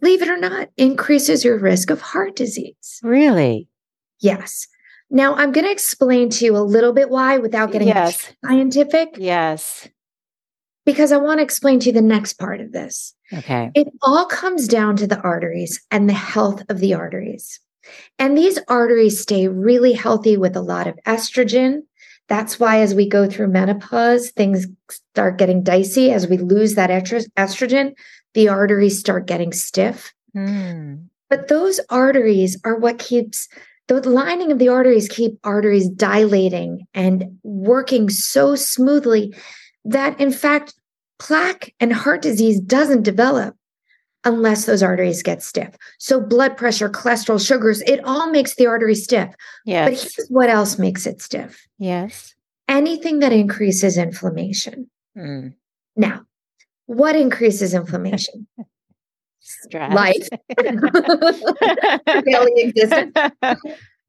Believe 0.00 0.22
it 0.22 0.28
or 0.28 0.36
not, 0.36 0.68
increases 0.76 1.44
your 1.44 1.58
risk 1.58 1.90
of 1.90 2.00
heart 2.00 2.36
disease. 2.36 3.00
Really? 3.02 3.68
Yes. 4.20 4.66
Now 5.10 5.34
I'm 5.34 5.52
going 5.52 5.66
to 5.66 5.72
explain 5.72 6.30
to 6.30 6.44
you 6.44 6.56
a 6.56 6.58
little 6.58 6.92
bit 6.92 7.10
why 7.10 7.38
without 7.38 7.72
getting 7.72 7.88
yes. 7.88 8.32
scientific. 8.44 9.16
Yes. 9.16 9.88
Because 10.86 11.12
I 11.12 11.18
want 11.18 11.38
to 11.38 11.44
explain 11.44 11.80
to 11.80 11.86
you 11.86 11.92
the 11.92 12.00
next 12.00 12.34
part 12.34 12.60
of 12.60 12.72
this. 12.72 13.14
Okay. 13.32 13.70
It 13.74 13.88
all 14.02 14.26
comes 14.26 14.66
down 14.66 14.96
to 14.96 15.06
the 15.06 15.20
arteries 15.20 15.80
and 15.90 16.08
the 16.08 16.14
health 16.14 16.62
of 16.68 16.78
the 16.78 16.94
arteries. 16.94 17.60
And 18.18 18.36
these 18.36 18.58
arteries 18.68 19.20
stay 19.20 19.48
really 19.48 19.92
healthy 19.92 20.36
with 20.36 20.56
a 20.56 20.60
lot 20.60 20.86
of 20.86 20.98
estrogen. 21.06 21.82
That's 22.28 22.60
why, 22.60 22.80
as 22.80 22.94
we 22.94 23.08
go 23.08 23.28
through 23.28 23.48
menopause, 23.48 24.30
things 24.30 24.66
start 24.88 25.38
getting 25.38 25.62
dicey. 25.64 26.12
As 26.12 26.28
we 26.28 26.38
lose 26.38 26.76
that 26.76 26.90
estrogen, 26.90 27.92
the 28.34 28.48
arteries 28.48 29.00
start 29.00 29.26
getting 29.26 29.52
stiff. 29.52 30.12
Mm. 30.36 31.06
But 31.28 31.48
those 31.48 31.80
arteries 31.90 32.58
are 32.64 32.76
what 32.76 32.98
keeps 32.98 33.48
the 33.98 34.10
lining 34.10 34.52
of 34.52 34.58
the 34.58 34.68
arteries 34.68 35.08
keep 35.08 35.38
arteries 35.42 35.88
dilating 35.88 36.86
and 36.94 37.38
working 37.42 38.08
so 38.08 38.54
smoothly 38.54 39.34
that 39.84 40.20
in 40.20 40.30
fact 40.30 40.74
plaque 41.18 41.74
and 41.80 41.92
heart 41.92 42.22
disease 42.22 42.60
doesn't 42.60 43.02
develop 43.02 43.56
unless 44.24 44.66
those 44.66 44.82
arteries 44.82 45.22
get 45.22 45.42
stiff. 45.42 45.74
So 45.98 46.20
blood 46.20 46.56
pressure, 46.56 46.90
cholesterol, 46.90 47.44
sugars, 47.44 47.80
it 47.82 48.00
all 48.04 48.30
makes 48.30 48.54
the 48.54 48.66
artery 48.66 48.94
stiff. 48.94 49.34
Yes. 49.64 49.88
But 49.88 49.98
here's 49.98 50.28
what 50.28 50.50
else 50.50 50.78
makes 50.78 51.06
it 51.06 51.22
stiff. 51.22 51.66
Yes. 51.78 52.34
Anything 52.68 53.20
that 53.20 53.32
increases 53.32 53.96
inflammation. 53.96 54.90
Mm. 55.16 55.54
Now, 55.96 56.22
what 56.86 57.16
increases 57.16 57.74
inflammation? 57.74 58.46
Stress. 59.62 59.94
Life. 59.94 60.28
Daily 62.24 62.62
existence. 62.62 63.12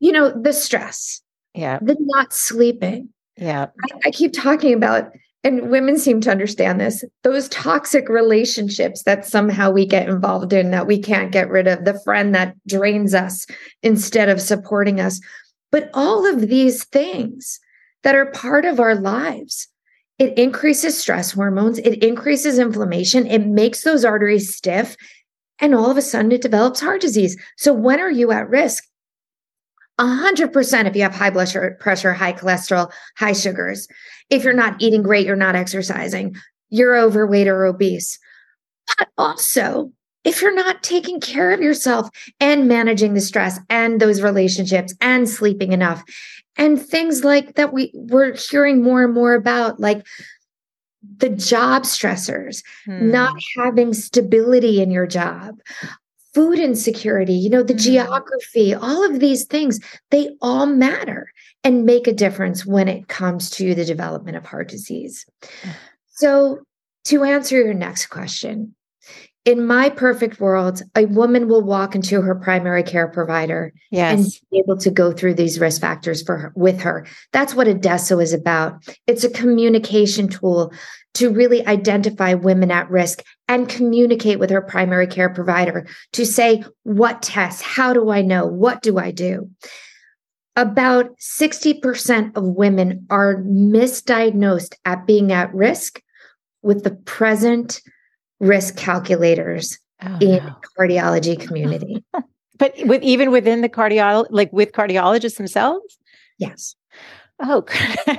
You 0.04 0.12
know, 0.12 0.32
the 0.32 0.52
stress. 0.52 1.22
Yeah. 1.54 1.78
The 1.80 1.96
not 2.00 2.34
sleeping. 2.34 3.10
Yeah. 3.38 3.68
I, 3.84 4.08
I 4.08 4.10
keep 4.10 4.34
talking 4.34 4.74
about 4.74 5.12
and 5.44 5.72
women 5.72 5.98
seem 5.98 6.22
to 6.22 6.32
understand 6.32 6.80
this 6.80 7.04
those 7.24 7.50
toxic 7.50 8.10
relationships 8.10 9.04
that 9.04 9.26
somehow 9.26 9.72
we 9.72 9.86
get 9.86 10.10
involved 10.10 10.54
in 10.54 10.72
that 10.72 10.88
we 10.88 11.00
can't 11.00 11.32
get 11.32 11.50
rid 11.50 11.68
of 11.68 11.86
the 11.86 12.00
friend 12.04 12.34
that 12.36 12.56
drains 12.68 13.14
us 13.14 13.46
instead 13.84 14.30
of 14.30 14.42
supporting 14.42 15.00
us 15.00 15.20
but 15.72 15.90
all 15.94 16.26
of 16.26 16.48
these 16.48 16.84
things 16.86 17.60
that 18.04 18.16
are 18.16 18.32
part 18.32 18.66
of 18.66 18.80
our 18.80 18.96
lives 18.96 19.68
it 20.20 20.38
increases 20.38 20.98
stress 20.98 21.32
hormones 21.32 21.80
it 21.80 22.04
increases 22.04 22.60
inflammation 22.60 23.26
it 23.26 23.46
makes 23.48 23.84
those 23.84 24.06
arteries 24.06 24.56
stiff 24.56 24.96
and 25.62 25.74
all 25.74 25.90
of 25.90 25.98
a 25.98 26.02
sudden 26.02 26.32
it 26.32 26.42
develops 26.42 26.82
heart 26.82 27.02
disease 27.02 27.38
so 27.56 27.72
when 27.72 28.00
are 28.00 28.12
you 28.12 28.32
at 28.32 28.50
risk 28.50 28.84
100% 30.00 30.86
if 30.88 30.96
you 30.96 31.04
have 31.04 31.14
high 31.14 31.30
blood 31.30 31.50
pressure, 31.80 32.14
high 32.14 32.34
cholesterol, 32.34 32.92
high 33.18 33.34
sugars. 33.34 33.88
If 34.32 34.44
you're 34.44 34.54
not 34.54 34.82
eating 34.82 35.04
great, 35.04 35.28
you're 35.28 35.36
not 35.36 35.56
exercising, 35.56 36.36
you're 36.70 36.98
overweight 36.98 37.48
or 37.48 37.66
obese. 37.66 38.18
But 38.98 39.10
also, 39.18 39.92
if 40.24 40.42
you're 40.42 40.56
not 40.56 40.84
taking 40.84 41.20
care 41.20 41.52
of 41.52 41.62
yourself 41.62 42.10
and 42.40 42.68
managing 42.68 43.14
the 43.14 43.22
stress 43.22 43.60
and 43.70 44.00
those 44.00 44.22
relationships 44.22 44.96
and 45.02 45.28
sleeping 45.30 45.72
enough 45.72 46.04
and 46.58 46.82
things 46.82 47.24
like 47.24 47.56
that 47.56 47.74
we 47.74 47.92
we're 47.94 48.36
hearing 48.36 48.84
more 48.84 49.04
and 49.04 49.14
more 49.14 49.34
about 49.34 49.80
like 49.80 50.06
the 51.18 51.30
job 51.30 51.84
stressors 51.84 52.64
hmm. 52.86 53.12
not 53.12 53.36
having 53.58 53.94
stability 53.94 54.82
in 54.82 54.92
your 54.92 55.08
job 55.08 55.60
food 56.34 56.60
insecurity, 56.60 57.34
you 57.34 57.50
know, 57.50 57.64
the 57.64 57.74
mm-hmm. 57.74 57.92
geography, 57.92 58.74
all 58.74 59.04
of 59.04 59.20
these 59.20 59.46
things, 59.46 59.80
they 60.12 60.30
all 60.42 60.66
matter 60.66 61.32
and 61.64 61.86
make 61.86 62.08
a 62.08 62.14
difference 62.14 62.66
when 62.66 62.88
it 62.88 63.08
comes 63.08 63.50
to 63.50 63.76
the 63.76 63.86
development 63.86 64.38
of 64.38 64.46
heart 64.46 64.70
disease. 64.70 65.26
So, 66.12 66.60
to 67.06 67.24
answer 67.24 67.58
your 67.58 67.74
next 67.74 68.08
question, 68.08 68.76
in 69.44 69.66
my 69.66 69.90
perfect 69.90 70.40
world, 70.40 70.84
a 70.96 71.06
woman 71.06 71.48
will 71.48 71.64
walk 71.64 71.96
into 71.96 72.22
her 72.22 72.36
primary 72.36 72.84
care 72.84 73.08
provider 73.08 73.74
yes. 73.90 74.14
and 74.14 74.26
be 74.52 74.60
able 74.60 74.78
to 74.78 74.92
go 74.92 75.12
through 75.12 75.34
these 75.34 75.60
risk 75.60 75.82
factors 75.82 76.22
for 76.22 76.38
her, 76.38 76.54
with 76.56 76.82
her. 76.82 77.08
That's 77.32 77.56
what 77.56 77.68
Adesso 77.68 78.20
is 78.20 78.34
about. 78.34 78.84
It's 79.08 79.24
a 79.24 79.30
communication 79.30 80.28
tool 80.28 80.72
to 81.16 81.32
really 81.32 81.66
identify 81.66 82.36
women 82.36 82.70
at 82.70 82.90
risk 82.92 83.24
and 83.48 83.68
communicate 83.68 84.38
with 84.38 84.52
her 84.52 84.62
primary 84.62 85.08
care 85.08 85.30
provider 85.30 85.88
to 86.14 86.26
say, 86.26 86.64
what 86.84 87.24
tests? 87.24 87.64
How 87.64 87.94
do 87.94 88.12
I 88.12 88.22
know? 88.22 88.46
What 88.46 88.84
do 88.84 89.00
I 89.00 89.10
do? 89.10 89.50
About 90.56 91.18
60% 91.18 92.38
of 92.38 92.44
women 92.44 93.08
are 93.10 93.38
misdiagnosed 93.38 94.76
at 94.86 95.08
being 95.08 95.32
at 95.32 95.54
risk 95.54 96.02
with 96.62 96.84
the 96.84 96.92
present 96.92 97.82
risk 98.42 98.76
calculators 98.76 99.80
oh, 100.04 100.18
in 100.20 100.44
no. 100.44 100.56
cardiology 100.78 101.40
community. 101.40 102.04
but 102.58 102.74
with 102.86 103.02
even 103.04 103.32
within 103.32 103.62
the 103.62 103.70
cardiologist, 103.70 104.28
like 104.32 104.52
with 104.52 104.74
cardiologists 104.74 105.38
themselves? 105.38 105.98
Yes. 106.38 106.76
Oh, 107.40 107.66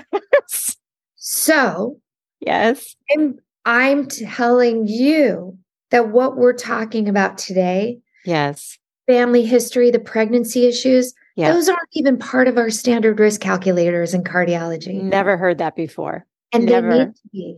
so 1.17 2.01
Yes. 2.45 2.97
I'm, 3.13 3.39
I'm 3.65 4.09
telling 4.09 4.87
you 4.89 5.57
that 5.91 6.09
what 6.09 6.37
we're 6.37 6.53
talking 6.53 7.09
about 7.09 7.39
today, 7.39 8.01
yes, 8.25 8.79
family 9.07 9.45
history, 9.45 9.91
the 9.91 10.01
pregnancy 10.01 10.67
issues, 10.67 11.15
those 11.37 11.69
aren't 11.69 11.89
even 11.93 12.19
part 12.19 12.49
of 12.49 12.59
our 12.59 12.71
standard 12.71 13.19
risk 13.19 13.41
calculators 13.41 14.13
in 14.13 14.25
cardiology. 14.25 15.01
Never 15.03 15.37
heard 15.37 15.59
that 15.59 15.77
before. 15.77 16.27
And 16.53 16.67
Never. 16.67 16.91
they 16.91 16.99
need 16.99 17.15
to 17.15 17.29
be. 17.33 17.57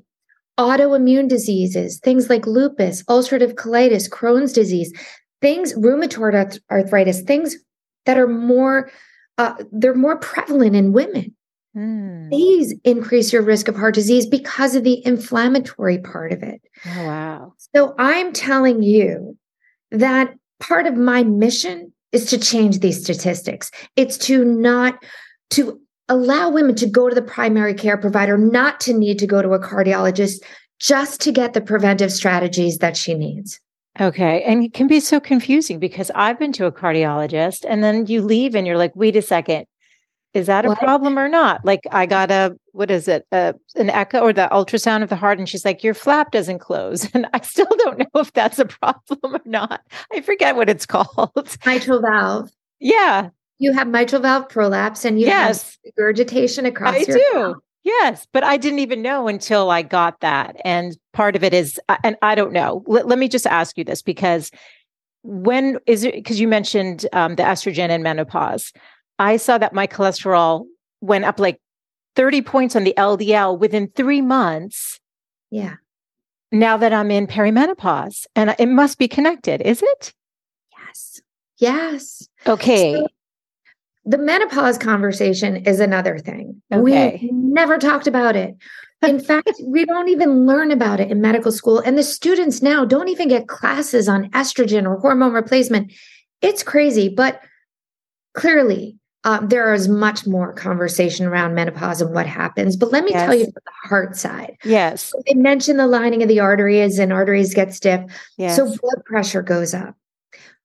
Autoimmune 0.58 1.28
diseases, 1.28 1.99
things 1.99 2.30
like 2.30 2.46
lupus, 2.46 3.02
ulcerative 3.04 3.54
colitis, 3.54 4.08
Crohn's 4.08 4.52
disease, 4.52 4.92
things, 5.40 5.75
rheumatoid 5.75 6.61
arthritis, 6.70 7.23
things 7.23 7.56
that 8.06 8.16
are 8.16 8.28
more, 8.28 8.90
uh, 9.38 9.54
they're 9.73 9.94
more 9.94 10.18
prevalent 10.18 10.76
in 10.76 10.92
women. 10.92 11.34
Mm. 11.76 12.30
These 12.30 12.75
increase 12.84 13.32
your 13.32 13.42
risk 13.42 13.66
of 13.66 13.75
heart 13.75 13.94
disease 13.94 14.26
because 14.26 14.76
of 14.76 14.84
the 14.84 15.04
inflammatory 15.04 15.99
part 15.99 16.32
of 16.32 16.42
it. 16.42 16.62
Oh, 16.87 17.06
wow. 17.06 17.54
So 17.75 17.94
I'm 17.99 18.32
telling 18.32 18.82
you 18.82 19.37
that 19.90 20.34
part 20.61 20.87
of 20.87 20.94
my 20.94 21.25
mission 21.25 21.92
is 22.12 22.26
to 22.26 22.38
change 22.38 22.78
these 22.78 23.02
statistics. 23.02 23.73
It's 23.96 24.16
to 24.18 24.44
not 24.44 25.04
to 25.50 25.80
allow 26.08 26.50
women 26.50 26.75
to 26.76 26.87
go 26.87 27.08
to 27.08 27.14
the 27.14 27.23
primary 27.23 27.75
care 27.75 27.96
provider, 27.96 28.37
not 28.37 28.80
to 28.80 28.92
need 28.92 29.18
to 29.18 29.26
go 29.26 29.42
to 29.42 29.50
a 29.50 29.58
cardiologist, 29.58 30.42
just 30.78 31.20
to 31.23 31.32
get 31.32 31.54
the 31.54 31.61
preventive 31.61 32.12
strategies 32.12 32.78
that 32.78 32.96
she 32.96 33.14
needs. 33.14 33.61
Okay. 34.00 34.42
And 34.42 34.64
it 34.64 34.75
can 34.75 34.88
be 34.88 35.00
so 35.00 35.20
confusing 35.20 35.78
because 35.78 36.11
I've 36.14 36.38
been 36.38 36.52
to 36.54 36.66
a 36.66 36.73
cardiologist 36.73 37.64
and 37.66 37.84
then 37.84 38.06
you 38.06 38.23
leave 38.23 38.54
and 38.54 38.66
you're 38.66 38.76
like, 38.76 38.94
wait 38.96 39.14
a 39.14 39.23
second, 39.23 39.66
is 40.32 40.49
that 40.49 40.64
a 40.64 40.68
what? 40.68 40.78
problem 40.78 41.16
or 41.16 41.28
not? 41.28 41.64
Like 41.64 41.82
I 41.92 42.06
got 42.06 42.32
a 42.32 42.58
what 42.73 42.90
is 42.90 43.06
it? 43.06 43.25
an 43.30 43.54
echo 43.76 44.20
or 44.20 44.32
the 44.32 44.49
ultrasound 44.50 45.04
of 45.04 45.08
the 45.08 45.16
heart 45.16 45.38
and 45.38 45.49
she's 45.49 45.64
like 45.64 45.84
your 45.84 45.94
flap 45.94 46.32
doesn't 46.32 46.58
close 46.58 47.08
and 47.14 47.26
I 47.32 47.40
still 47.40 47.70
don't 47.78 48.00
know 48.00 48.20
if 48.20 48.32
that's 48.32 48.58
a 48.58 48.64
problem 48.64 49.37
or 49.37 49.40
not. 49.44 49.80
I 50.12 50.20
forget 50.23 50.56
what 50.56 50.68
it's 50.68 50.87
called. 50.94 51.56
Mitral 51.64 52.02
valve. 52.02 52.50
Yeah. 52.80 53.30
You 53.58 53.73
have 53.73 53.88
mitral 53.88 54.23
valve 54.23 54.49
prolapse 54.49 55.04
and 55.04 55.20
you 55.20 55.26
yes. 55.26 55.78
have 55.84 55.92
regurgitation 55.96 56.66
across 56.66 56.94
I 56.94 57.04
do. 57.04 57.25
Mouth. 57.34 57.56
Yes, 57.84 58.26
but 58.32 58.42
I 58.42 58.56
didn't 58.56 58.78
even 58.78 59.02
know 59.02 59.28
until 59.28 59.70
I 59.70 59.82
got 59.82 60.20
that. 60.20 60.56
And 60.64 60.96
part 61.12 61.37
of 61.37 61.44
it 61.44 61.52
is, 61.52 61.78
uh, 61.90 61.99
and 62.02 62.16
I 62.23 62.34
don't 62.34 62.52
know. 62.52 62.82
Let, 62.87 63.06
let 63.06 63.18
me 63.18 63.28
just 63.28 63.46
ask 63.46 63.76
you 63.76 63.84
this 63.84 64.00
because 64.00 64.50
when 65.23 65.78
is 65.87 66.04
it, 66.04 66.14
because 66.14 66.40
you 66.40 66.49
mentioned 66.49 67.06
um, 67.12 67.37
the 67.37 67.42
estrogen 67.42 67.88
and 67.88 68.02
menopause. 68.02 68.73
I 69.18 69.37
saw 69.37 69.58
that 69.58 69.73
my 69.73 69.87
cholesterol 69.87 70.64
went 71.00 71.25
up 71.25 71.38
like 71.38 71.61
30 72.16 72.42
points 72.42 72.76
on 72.76 72.84
the 72.84 72.94
LDL 72.96 73.58
within 73.58 73.88
three 73.88 74.20
months. 74.20 75.00
Yeah. 75.50 75.75
Now 76.52 76.76
that 76.76 76.92
I'm 76.92 77.11
in 77.11 77.26
perimenopause, 77.26 78.26
and 78.37 78.54
it 78.58 78.68
must 78.68 78.99
be 78.99 79.08
connected, 79.08 79.61
is 79.62 79.82
it? 79.82 80.14
Yes. 80.78 81.20
Yes. 81.58 82.28
Okay. 82.46 82.94
So 82.94 83.06
the 84.04 84.18
menopause 84.18 84.78
conversation 84.78 85.56
is 85.66 85.80
another 85.80 86.18
thing. 86.18 86.61
Okay. 86.73 87.18
We 87.23 87.30
never 87.32 87.78
talked 87.78 88.06
about 88.06 88.37
it. 88.37 88.54
In 89.02 89.20
fact, 89.20 89.52
we 89.66 89.84
don't 89.84 90.08
even 90.08 90.46
learn 90.46 90.70
about 90.70 90.99
it 90.99 91.11
in 91.11 91.20
medical 91.20 91.52
school. 91.52 91.78
And 91.80 91.99
the 91.99 92.02
students 92.02 92.62
now 92.62 92.87
don't 92.87 93.08
even 93.08 93.28
get 93.28 93.49
classes 93.49 94.08
on 94.08 94.30
estrogen 94.30 94.87
or 94.87 94.99
hormone 94.99 95.34
replacement. 95.34 95.92
It's 96.40 96.62
crazy. 96.62 97.11
But 97.11 97.42
clearly, 98.32 98.96
um, 99.25 99.49
there 99.49 99.75
is 99.75 99.88
much 99.88 100.26
more 100.26 100.54
conversation 100.54 101.26
around 101.26 101.54
menopause 101.54 102.00
and 102.00 102.14
what 102.14 102.26
happens. 102.26 102.76
But 102.76 102.92
let 102.92 103.04
me 103.04 103.11
Yes. 103.11 103.26
tell 103.26 103.34
you 103.34 103.44
about 103.44 103.64
the 103.64 103.88
heart 103.88 104.16
side. 104.16 104.56
Yes. 104.64 105.02
So 105.02 105.23
they 105.26 105.34
mentioned 105.34 105.78
the 105.78 105.87
lining 105.87 106.23
of 106.23 106.28
the 106.28 106.40
arteries 106.40 106.99
and 106.99 107.12
arteries 107.12 107.52
get 107.52 107.75
stiff. 107.75 108.00
Yes. 108.38 108.56
So 108.56 108.64
blood 108.64 109.04
pressure 109.04 109.42
goes 109.42 109.75
up. 109.75 109.96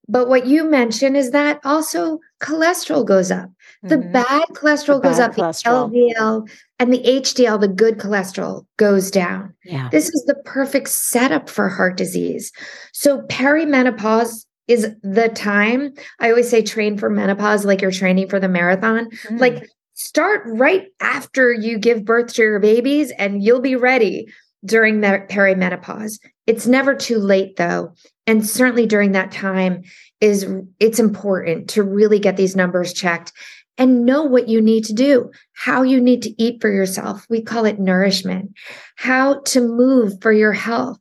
But 0.10 0.28
what 0.28 0.48
you 0.48 0.63
mentioned 0.63 1.16
is 1.16 1.32
that 1.32 1.60
also 1.63 2.20
cholesterol 2.42 3.06
goes 3.06 3.30
up. 3.32 3.50
The 3.84 3.98
Mhm. 3.98 4.12
bad 4.12 4.44
cholesterol 4.56 5.01
goes 5.01 5.18
bad 5.20 5.30
up, 5.30 5.36
cholesterol. 5.36 5.92
the 5.92 6.13
LDL 6.18 6.48
and 6.80 6.92
the 6.92 7.06
HDL, 7.06 7.58
the 7.60 7.68
good 7.68 7.98
cholesterol, 8.00 8.66
goes 8.78 9.12
down. 9.12 9.54
yeah. 9.63 9.88
This 9.92 10.10
is 10.10 10.24
the 10.25 10.36
perfect 10.46 10.89
setup 10.89 11.50
for 11.50 11.70
heart 11.70 11.96
disease. 11.96 12.51
So 12.92 13.22
perimenopause 13.30 14.46
is 14.68 14.89
the 15.04 15.30
time. 15.30 15.94
I 16.20 16.30
always 16.30 16.50
say 16.50 16.62
train 16.63 16.98
for 16.98 17.10
menopause 17.10 17.63
like 17.66 17.82
you're 17.82 17.92
training 17.92 18.30
for 18.30 18.39
the 18.39 18.50
marathon. 18.50 19.10
Mm. 19.28 19.39
Like 19.39 19.70
start 19.94 20.42
right 20.46 20.88
after 21.01 21.51
you 21.54 21.78
give 21.78 22.04
birth 22.06 22.34
to 22.34 22.42
your 22.42 22.60
babies 22.60 23.12
and 23.20 23.44
you'll 23.44 23.62
be 23.62 23.75
ready 23.75 24.28
during 24.66 25.01
the 25.01 25.25
perimenopause. 25.30 26.20
It's 26.48 26.68
never 26.68 26.96
too 26.96 27.20
late 27.20 27.56
though. 27.56 27.94
And 28.28 28.48
certainly 28.48 28.86
during 28.86 29.13
that 29.13 29.32
time 29.32 29.84
is 30.22 30.46
it's 30.80 31.00
important 31.00 31.70
to 31.72 31.84
really 31.84 32.20
get 32.20 32.38
these 32.38 32.56
numbers 32.56 32.94
checked 32.94 33.32
and 33.78 34.06
know 34.06 34.24
what 34.24 34.50
you 34.50 34.62
need 34.62 34.84
to 34.86 34.94
do, 34.94 35.32
how 35.54 35.84
you 35.84 36.01
need 36.01 36.22
to 36.24 36.42
eat 36.42 36.60
for 36.60 36.70
yourself. 36.70 37.25
We 37.30 37.42
call 37.42 37.63
it 37.66 37.80
nourishment, 37.80 38.54
how 38.96 39.39
to 39.46 39.62
move 39.62 40.22
for 40.22 40.34
your 40.34 40.51
health, 40.51 41.00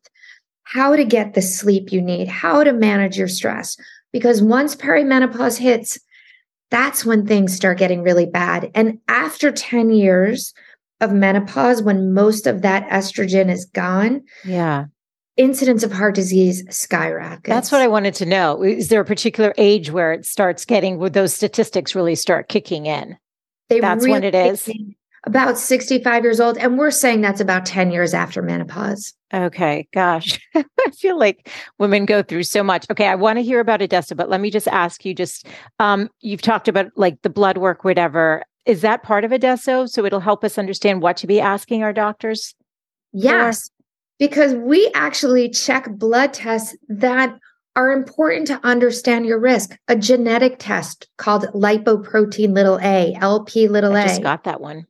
how 0.63 0.95
to 0.95 1.05
get 1.05 1.35
the 1.35 1.43
sleep 1.43 1.91
you 1.91 2.01
need, 2.01 2.29
how 2.29 2.63
to 2.63 2.73
manage 2.73 3.19
your 3.19 3.29
stress. 3.29 3.77
Because 4.13 4.41
once 4.41 4.77
perimenopause 4.77 5.59
hits, 5.59 5.99
that's 6.71 7.05
when 7.05 7.27
things 7.27 7.55
start 7.55 7.79
getting 7.79 8.03
really 8.03 8.27
bad. 8.27 8.71
And 8.75 9.01
after 9.09 9.51
10 9.51 9.91
years 9.91 10.55
of 11.01 11.13
menopause, 11.13 11.83
when 11.83 12.13
most 12.13 12.47
of 12.47 12.63
that 12.63 12.89
estrogen 12.89 13.51
is 13.51 13.65
gone, 13.65 14.23
yeah. 14.45 14.87
incidence 15.37 15.83
of 15.83 15.93
heart 15.93 16.15
disease 16.15 16.65
skyrockets. 16.71 17.49
That's 17.49 17.73
what 17.73 17.81
I 17.81 17.89
wanted 17.89 18.15
to 18.17 18.27
know. 18.27 18.63
Is 18.63 18.89
there 18.89 19.01
a 19.01 19.05
particular 19.05 19.55
age 19.59 19.91
where 19.91 20.13
it 20.13 20.27
starts 20.27 20.65
getting, 20.65 20.99
where 20.99 21.11
those 21.11 21.35
statistics 21.35 21.95
really 21.95 22.15
start 22.15 22.49
kicking 22.49 22.87
in? 22.87 23.17
They 23.69 23.81
that's 23.81 24.07
when 24.07 24.25
it 24.25 24.35
really 24.35 24.51
is? 24.51 24.71
About 25.25 25.59
65 25.59 26.23
years 26.23 26.41
old. 26.41 26.57
And 26.59 26.79
we're 26.79 26.91
saying 26.91 27.21
that's 27.21 27.41
about 27.41 27.67
10 27.67 27.91
years 27.91 28.15
after 28.15 28.41
menopause. 28.41 29.13
Okay, 29.35 29.87
gosh. 29.93 30.41
I 30.55 30.91
feel 30.97 31.19
like 31.19 31.51
women 31.79 32.07
go 32.07 32.23
through 32.23 32.45
so 32.45 32.63
much. 32.63 32.87
Okay, 32.91 33.07
I 33.07 33.15
want 33.15 33.39
to 33.39 33.43
hear 33.43 33.61
about 33.61 33.83
Adesso, 33.83 34.15
but 34.15 34.31
let 34.31 34.41
me 34.41 34.51
just 34.51 34.69
ask 34.69 35.05
you 35.05 35.15
just 35.15 35.47
um 35.81 36.09
you've 36.21 36.41
talked 36.41 36.69
about 36.69 36.87
like 36.97 37.21
the 37.23 37.31
blood 37.31 37.59
work 37.59 37.85
whatever. 37.85 38.43
Is 38.67 38.83
that 38.83 39.03
part 39.03 39.25
of 39.25 39.33
Adesso 39.33 39.87
so 39.87 40.05
it'll 40.05 40.21
help 40.21 40.45
us 40.45 40.59
understand 40.59 41.03
what 41.03 41.17
to 41.19 41.27
be 41.27 41.41
asking 41.41 41.83
our 41.83 41.93
doctors? 41.93 42.55
Yes, 43.13 43.71
because 44.19 44.55
we 44.55 44.91
actually 44.95 45.49
check 45.49 45.89
blood 45.91 46.35
tests 46.35 46.77
that 46.89 47.39
are 47.77 47.93
important 47.93 48.49
to 48.49 48.61
understand 48.67 49.25
your 49.25 49.39
risk. 49.39 49.79
A 49.87 49.95
genetic 49.95 50.57
test 50.59 51.09
called 51.17 51.45
lipoprotein 51.55 52.53
little 52.53 52.79
a, 52.83 53.15
LP 53.21 53.69
little 53.69 53.95
I 53.95 54.03
a. 54.03 54.09
just 54.09 54.23
got 54.23 54.45
that 54.45 54.61
one. 54.61 54.85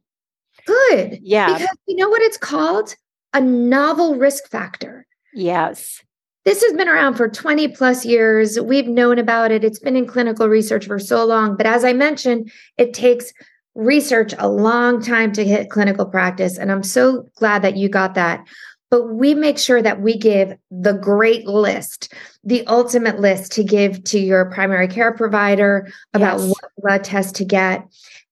Good. 0.65 1.19
Yeah. 1.23 1.53
Because 1.53 1.77
you 1.87 1.97
know 1.97 2.09
what 2.09 2.23
it's 2.23 2.39
called? 2.39 2.95
A 3.35 3.41
novel 3.41 4.15
risk 4.15 4.49
factor. 4.49 5.07
Yes. 5.35 6.03
This 6.47 6.63
has 6.63 6.73
been 6.73 6.89
around 6.89 7.17
for 7.17 7.29
20 7.29 7.69
plus 7.69 8.07
years. 8.07 8.59
We've 8.59 8.89
known 8.89 9.19
about 9.19 9.51
it. 9.51 9.65
It's 9.65 9.79
been 9.79 9.97
in 9.97 10.07
clinical 10.07 10.49
research 10.49 10.87
for 10.87 10.99
so 10.99 11.27
long. 11.27 11.57
But 11.57 11.67
as 11.67 11.85
I 11.85 11.93
mentioned, 11.93 12.51
it 12.79 12.95
takes 12.95 13.35
research 13.79 14.35
a 14.39 14.49
long 14.49 15.01
time 15.01 15.31
to 15.33 15.45
hit 15.45 15.71
clinical 15.71 16.05
practice. 16.05 16.59
And 16.59 16.73
I'm 16.73 16.83
so 16.83 17.29
glad 17.37 17.63
that 17.63 17.77
you 17.77 17.89
got 17.89 18.15
that. 18.15 18.45
But 18.91 19.15
we 19.15 19.35
make 19.35 19.57
sure 19.59 19.81
that 19.83 20.01
we 20.01 20.17
give 20.19 20.55
the 20.71 20.95
great 20.95 21.47
list, 21.47 22.13
the 22.43 22.67
ultimate 22.67 23.21
list 23.21 23.53
to 23.53 23.63
give 23.63 24.03
to 24.05 24.19
your 24.19 24.47
primary 24.51 24.89
care 24.89 25.13
provider 25.13 25.89
about 26.13 26.41
Yes. 26.41 26.49
what 26.49 26.71
blood 26.79 27.05
tests 27.05 27.33
to 27.33 27.45
get 27.45 27.85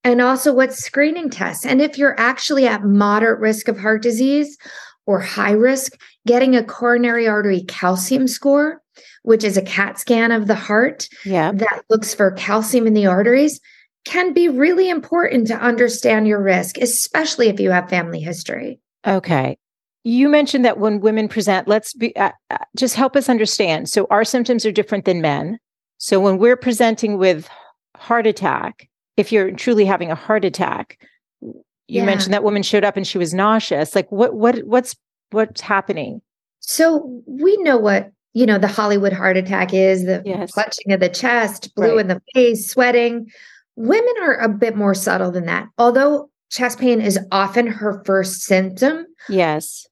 and 0.03 0.21
also 0.21 0.53
what 0.53 0.73
screening 0.75 1.31
tests. 1.31 1.65
And 1.65 1.81
if 1.81 1.97
you're 1.97 2.19
actually 2.19 2.67
at 2.67 2.85
moderate 2.85 3.39
risk 3.39 3.69
of 3.69 3.79
heart 3.79 4.03
disease 4.03 4.57
or 5.05 5.21
high 5.21 5.53
risk, 5.53 5.93
getting 6.27 6.57
a 6.57 6.65
coronary 6.65 7.29
artery 7.29 7.63
calcium 7.69 8.27
score, 8.27 8.81
which 9.23 9.45
is 9.45 9.57
a 9.57 9.63
CAT 9.63 9.99
scan 10.01 10.33
of 10.33 10.49
the 10.49 10.55
heart 10.57 11.07
Yeah. 11.25 11.53
that 11.53 11.83
looks 11.89 12.15
for 12.15 12.33
calcium 12.33 12.87
in 12.89 12.95
the 12.95 13.07
arteries, 13.07 13.61
can 14.07 14.33
be 14.33 14.49
really 14.49 14.89
important 14.89 15.49
to 15.49 15.55
understand 15.59 16.27
your 16.27 16.43
risk, 16.43 16.79
especially 16.79 17.49
if 17.49 17.61
you 17.61 17.71
have 17.71 17.91
family 17.91 18.21
history. 18.21 18.81
Okay. 19.07 19.59
You 20.05 20.29
mentioned 20.29 20.65
that 20.65 20.79
when 20.79 21.01
women 21.01 21.29
present, 21.29 21.67
let's 21.67 21.93
be 21.93 22.15
uh, 22.17 22.31
uh, 22.51 22.59
just 22.77 22.95
help 22.95 23.17
us 23.17 23.29
understand. 23.29 23.89
So 23.89 24.07
our 24.09 24.25
symptoms 24.25 24.65
are 24.65 24.73
different 24.73 25.05
than 25.05 25.21
men. 25.21 25.59
So 25.99 26.21
when 26.21 26.39
we're 26.39 26.57
presenting 26.57 27.19
with 27.19 27.49
heart 27.97 28.27
attack, 28.27 28.89
if 29.17 29.33
you're 29.33 29.51
truly 29.51 29.85
having 29.85 30.11
a 30.11 30.15
heart 30.15 30.45
attack, 30.45 30.99
you 31.43 31.57
Yeah. 31.89 32.05
mentioned 32.05 32.33
that 32.35 32.45
woman 32.45 32.63
showed 32.63 32.85
up 32.85 32.97
and 32.97 33.07
she 33.07 33.19
was 33.19 33.35
nauseous. 33.35 33.95
Like 33.97 34.11
what 34.13 34.35
what 34.35 34.59
what's 34.61 34.95
what's 35.31 35.61
happening? 35.61 36.21
So 36.61 37.23
we 37.27 37.57
know 37.59 37.77
what, 37.77 38.11
you 38.35 38.47
know, 38.47 38.59
the 38.59 38.69
Hollywood 38.69 39.13
heart 39.13 39.37
attack 39.37 39.75
is 39.75 40.05
the 40.05 40.23
Yes. 40.25 40.53
clutching 40.53 40.93
of 40.93 41.01
the 41.01 41.09
chest, 41.09 41.75
blue 41.75 41.91
Right. 41.97 42.01
in 42.01 42.09
the 42.09 42.21
face, 42.35 42.71
sweating. 42.71 43.29
Women 43.77 44.15
are 44.23 44.35
a 44.35 44.49
bit 44.49 44.75
more 44.77 44.95
subtle 44.95 45.31
than 45.31 45.47
that. 45.47 45.69
Although 45.79 46.31
chest 46.51 46.79
pain 46.79 47.01
is 47.01 47.19
often 47.31 47.67
her 47.67 48.03
first 48.05 48.43
symptom, 48.43 49.07
Yes. 49.29 49.87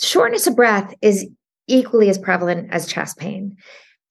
shortness 0.00 0.46
of 0.46 0.56
breath 0.56 0.94
is 1.02 1.26
equally 1.68 2.08
as 2.08 2.18
prevalent 2.18 2.72
as 2.72 2.86
chest 2.86 3.18
pain. 3.18 3.56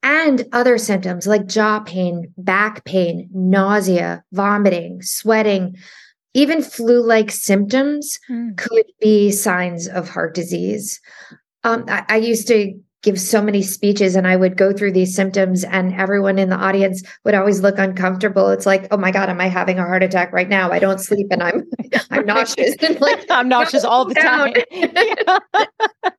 And 0.02 0.44
other 0.52 0.78
symptoms 0.78 1.26
like 1.26 1.46
jaw 1.46 1.80
pain, 1.80 2.32
back 2.36 2.84
pain, 2.84 3.28
nausea, 3.32 4.22
vomiting, 4.32 5.02
sweating, 5.02 5.76
even 6.34 6.62
flu 6.62 7.02
like 7.02 7.30
symptoms 7.32 8.18
Mm. 8.30 8.56
could 8.56 8.84
be 9.00 9.32
signs 9.32 9.88
of 9.88 10.08
heart 10.10 10.34
disease. 10.34 11.00
Um, 11.64 11.86
I, 11.88 12.04
I 12.08 12.16
used 12.18 12.46
to 12.48 12.78
give 13.02 13.20
so 13.20 13.40
many 13.40 13.62
speeches 13.62 14.16
and 14.16 14.26
I 14.26 14.36
would 14.36 14.56
go 14.56 14.72
through 14.72 14.92
these 14.92 15.14
symptoms, 15.14 15.64
and 15.64 15.94
everyone 15.94 16.38
in 16.38 16.50
the 16.50 16.56
audience 16.56 17.02
would 17.24 17.34
always 17.34 17.60
look 17.60 17.78
uncomfortable. 17.78 18.50
It's 18.50 18.66
like, 18.66 18.88
oh 18.90 18.96
my 18.96 19.10
God, 19.10 19.28
am 19.28 19.40
I 19.40 19.48
having 19.48 19.78
a 19.78 19.82
heart 19.84 20.02
attack 20.02 20.32
right 20.32 20.48
now? 20.48 20.72
I 20.72 20.78
don't 20.78 20.98
sleep 20.98 21.28
and 21.30 21.42
I'm 21.42 21.64
I'm 22.10 22.26
nauseous. 22.26 22.74
And 22.80 23.00
like 23.00 23.24
I'm 23.30 23.48
nauseous 23.48 23.84
all 23.84 24.04
the 24.04 24.14
down. 24.14 24.54
time. 24.54 25.40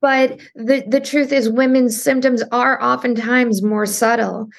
But 0.00 0.38
the 0.54 0.84
the 0.86 1.00
truth 1.00 1.32
is 1.32 1.48
women's 1.48 2.00
symptoms 2.00 2.42
are 2.52 2.82
oftentimes 2.82 3.62
more 3.62 3.86
subtle 3.86 4.50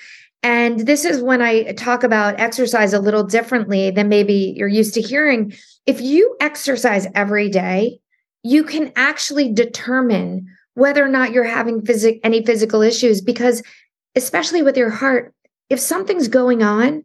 and 0.41 0.79
this 0.88 1.05
is 1.05 1.21
when 1.21 1.39
i 1.39 1.71
talk 1.73 2.03
about 2.03 2.39
exercise 2.39 2.93
a 2.93 2.99
little 2.99 3.23
differently 3.23 3.91
than 3.91 4.10
maybe 4.10 4.55
you're 4.58 4.67
used 4.67 4.95
to 4.95 5.01
hearing 5.01 5.53
if 5.86 6.01
you 6.01 6.36
exercise 6.41 7.05
every 7.13 7.47
day 7.47 7.99
you 8.41 8.63
can 8.63 8.91
actually 8.95 9.53
determine 9.53 10.47
whether 10.75 11.03
or 11.03 11.09
not 11.09 11.31
you're 11.31 11.43
having 11.43 11.83
physic- 11.85 12.19
any 12.23 12.45
physical 12.45 12.81
issues 12.81 13.19
because 13.21 13.61
especially 14.15 14.61
with 14.61 14.77
your 14.77 14.89
heart 14.91 15.33
if 15.69 15.79
something's 15.79 16.27
going 16.27 16.61
on 16.63 17.03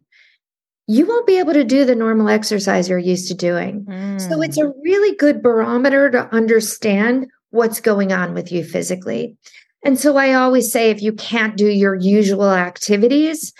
you 0.87 1.05
won't 1.05 1.27
be 1.27 1.39
able 1.39 1.53
to 1.53 1.63
do 1.63 1.85
the 1.85 1.95
normal 1.95 2.27
exercise 2.29 2.87
you're 2.89 2.97
used 2.99 3.27
to 3.27 3.33
doing 3.33 3.83
so 4.19 4.29
Mm. 4.37 4.45
it's 4.45 4.57
a 4.57 4.71
really 4.83 5.15
good 5.15 5.41
barometer 5.41 6.09
to 6.11 6.33
understand 6.33 7.27
what's 7.51 7.81
going 7.81 8.13
on 8.13 8.33
with 8.33 8.49
you 8.51 8.63
physically. 8.63 9.35
And 9.83 9.99
so 9.99 10.15
I 10.15 10.33
always 10.33 10.71
say 10.71 10.89
if 10.89 11.01
you 11.01 11.11
can't 11.11 11.57
do 11.57 11.67
your 11.67 11.95
usual 11.95 12.49
activities, 12.51 13.51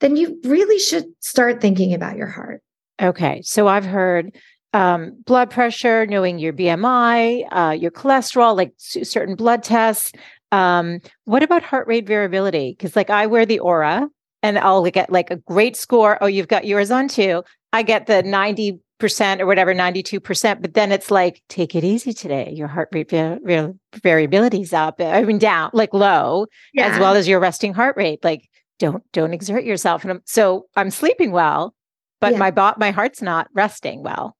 then 0.00 0.14
you 0.16 0.38
really 0.44 0.78
should 0.78 1.06
start 1.20 1.60
thinking 1.60 1.92
about 1.92 2.16
your 2.16 2.28
heart. 2.28 2.62
Okay. 3.02 3.40
So 3.42 3.66
I've 3.66 3.84
heard 3.86 4.32
um, 4.72 5.22
blood 5.26 5.50
pressure, 5.50 6.06
knowing 6.06 6.38
your 6.38 6.52
BMI, 6.52 7.46
uh, 7.50 7.72
your 7.72 7.90
cholesterol, 7.90 8.56
like 8.56 8.72
certain 8.76 9.34
blood 9.34 9.62
tests. 9.62 10.12
Um, 10.52 11.00
what 11.24 11.42
about 11.42 11.62
heart 11.62 11.86
rate 11.86 12.06
variability? 12.06 12.74
Because, 12.76 12.96
like, 12.96 13.10
I 13.10 13.26
wear 13.26 13.46
the 13.46 13.60
Oura 13.60 14.08
and 14.42 14.58
I'll 14.58 14.82
get 14.84 15.10
like 15.10 15.30
a 15.30 15.36
great 15.36 15.76
score. 15.76 16.18
Oh, 16.20 16.26
you've 16.26 16.48
got 16.48 16.66
yours 16.66 16.90
on 16.90 17.08
too. 17.08 17.42
I 17.72 17.82
get 17.82 18.06
the 18.06 18.22
90 18.22 18.80
percent 19.00 19.40
or 19.40 19.46
whatever, 19.46 19.74
92%. 19.74 20.60
But 20.60 20.74
then 20.74 20.92
it's 20.92 21.10
like, 21.10 21.42
take 21.48 21.74
it 21.74 21.82
easy 21.82 22.12
today. 22.12 22.52
Your 22.54 22.68
heart 22.68 22.90
rate 22.92 23.10
va- 23.10 23.74
variability 24.02 24.60
is 24.60 24.72
up. 24.72 25.00
I 25.00 25.22
mean, 25.22 25.38
down, 25.38 25.70
like 25.72 25.92
low, 25.92 26.46
yeah. 26.72 26.86
as 26.86 27.00
well 27.00 27.14
as 27.14 27.26
your 27.26 27.40
resting 27.40 27.74
heart 27.74 27.96
rate. 27.96 28.22
Like, 28.22 28.48
don't, 28.78 29.02
don't 29.12 29.34
exert 29.34 29.64
yourself. 29.64 30.02
And 30.02 30.12
I'm, 30.12 30.20
so 30.26 30.66
I'm 30.76 30.90
sleeping 30.90 31.32
well, 31.32 31.74
but 32.20 32.32
yeah. 32.32 32.38
my 32.38 32.50
bot, 32.50 32.78
my 32.78 32.92
heart's 32.92 33.20
not 33.20 33.48
resting 33.52 34.02
well. 34.02 34.36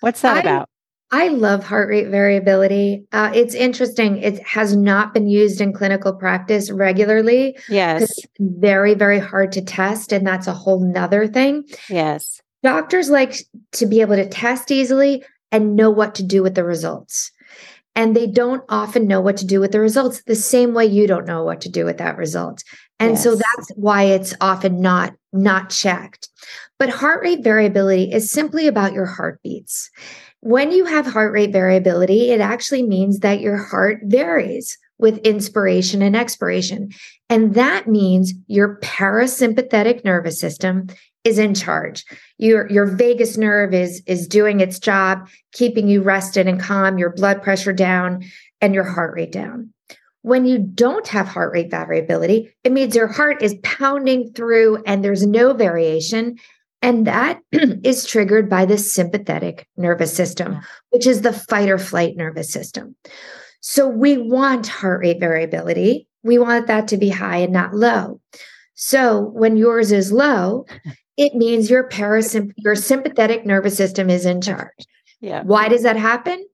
What's 0.00 0.20
that 0.22 0.36
I, 0.36 0.40
about? 0.40 0.68
I 1.10 1.28
love 1.28 1.64
heart 1.64 1.88
rate 1.88 2.08
variability. 2.08 3.06
Uh, 3.12 3.30
it's 3.34 3.54
interesting. 3.54 4.18
It 4.18 4.42
has 4.46 4.76
not 4.76 5.14
been 5.14 5.26
used 5.26 5.60
in 5.60 5.72
clinical 5.72 6.12
practice 6.12 6.70
regularly. 6.70 7.56
Yes. 7.68 8.12
very, 8.38 8.94
very 8.94 9.18
hard 9.18 9.52
to 9.52 9.62
test. 9.62 10.12
And 10.12 10.26
that's 10.26 10.46
a 10.46 10.52
whole 10.52 10.80
nother 10.80 11.26
thing. 11.26 11.64
Yes. 11.88 12.40
Doctors 12.62 13.08
like 13.08 13.36
to 13.72 13.86
be 13.86 14.00
able 14.00 14.16
to 14.16 14.28
test 14.28 14.70
easily 14.70 15.24
and 15.50 15.76
know 15.76 15.90
what 15.90 16.14
to 16.16 16.22
do 16.22 16.42
with 16.42 16.54
the 16.54 16.64
results. 16.64 17.30
And 17.96 18.14
they 18.14 18.26
don't 18.26 18.62
often 18.68 19.06
know 19.06 19.20
what 19.20 19.38
to 19.38 19.46
do 19.46 19.60
with 19.60 19.72
the 19.72 19.80
results 19.80 20.22
the 20.24 20.36
same 20.36 20.74
way 20.74 20.86
you 20.86 21.06
don't 21.06 21.26
know 21.26 21.42
what 21.42 21.62
to 21.62 21.70
do 21.70 21.84
with 21.84 21.98
that 21.98 22.16
result. 22.16 22.62
And 23.00 23.12
yes. 23.12 23.22
so 23.22 23.36
that's 23.36 23.70
why 23.76 24.04
it's 24.04 24.34
often 24.40 24.80
not 24.80 25.14
not 25.32 25.70
checked. 25.70 26.28
But 26.78 26.88
heart 26.88 27.22
rate 27.22 27.44
variability 27.44 28.10
is 28.12 28.30
simply 28.30 28.66
about 28.66 28.92
your 28.92 29.06
heartbeats. 29.06 29.90
When 30.40 30.70
you 30.70 30.84
have 30.84 31.06
heart 31.06 31.32
rate 31.32 31.52
variability, 31.52 32.30
it 32.30 32.40
actually 32.40 32.82
means 32.82 33.20
that 33.20 33.40
your 33.40 33.56
heart 33.56 34.00
varies 34.04 34.78
with 34.98 35.18
inspiration 35.18 36.02
and 36.02 36.16
expiration. 36.16 36.90
And 37.28 37.54
that 37.54 37.86
means 37.86 38.32
your 38.46 38.78
parasympathetic 38.80 40.04
nervous 40.04 40.40
system 40.40 40.88
is 41.24 41.38
in 41.38 41.54
charge. 41.54 42.04
Your 42.38 42.70
your 42.70 42.86
vagus 42.86 43.36
nerve 43.36 43.74
is 43.74 44.02
is 44.06 44.26
doing 44.26 44.60
its 44.60 44.78
job, 44.78 45.28
keeping 45.52 45.88
you 45.88 46.02
rested 46.02 46.46
and 46.46 46.60
calm, 46.60 46.98
your 46.98 47.10
blood 47.10 47.42
pressure 47.42 47.72
down 47.72 48.24
and 48.60 48.74
your 48.74 48.84
heart 48.84 49.14
rate 49.14 49.32
down. 49.32 49.72
When 50.28 50.44
you 50.44 50.58
don't 50.58 51.08
have 51.08 51.26
heart 51.26 51.54
rate 51.54 51.70
variability, 51.70 52.54
it 52.62 52.70
means 52.70 52.94
your 52.94 53.06
heart 53.06 53.42
is 53.42 53.56
pounding 53.62 54.30
through 54.34 54.82
and 54.84 55.02
there's 55.02 55.26
no 55.26 55.54
variation. 55.54 56.36
And 56.82 57.06
that 57.06 57.40
is 57.52 58.04
triggered 58.04 58.50
by 58.50 58.66
the 58.66 58.76
sympathetic 58.76 59.66
nervous 59.78 60.12
system, 60.12 60.60
which 60.90 61.06
is 61.06 61.22
the 61.22 61.32
fight 61.32 61.70
or 61.70 61.78
flight 61.78 62.14
nervous 62.14 62.52
system. 62.52 62.94
So 63.60 63.88
we 63.88 64.18
want 64.18 64.66
heart 64.66 65.00
rate 65.00 65.18
variability. 65.18 66.06
We 66.22 66.38
want 66.38 66.66
that 66.66 66.88
to 66.88 66.98
be 66.98 67.08
high 67.08 67.38
and 67.38 67.52
not 67.54 67.72
low. 67.72 68.20
So 68.74 69.30
when 69.32 69.56
yours 69.56 69.92
is 69.92 70.12
low, 70.12 70.66
it 71.16 71.36
means 71.36 71.70
your 71.70 71.88
parasymp- 71.88 72.52
your 72.58 72.74
sympathetic 72.74 73.46
nervous 73.46 73.78
system 73.78 74.10
is 74.10 74.26
in 74.26 74.42
charge. 74.42 74.74
Yeah. 75.22 75.42
Why 75.42 75.70
does 75.70 75.84
that 75.84 75.96
happen? 75.96 76.44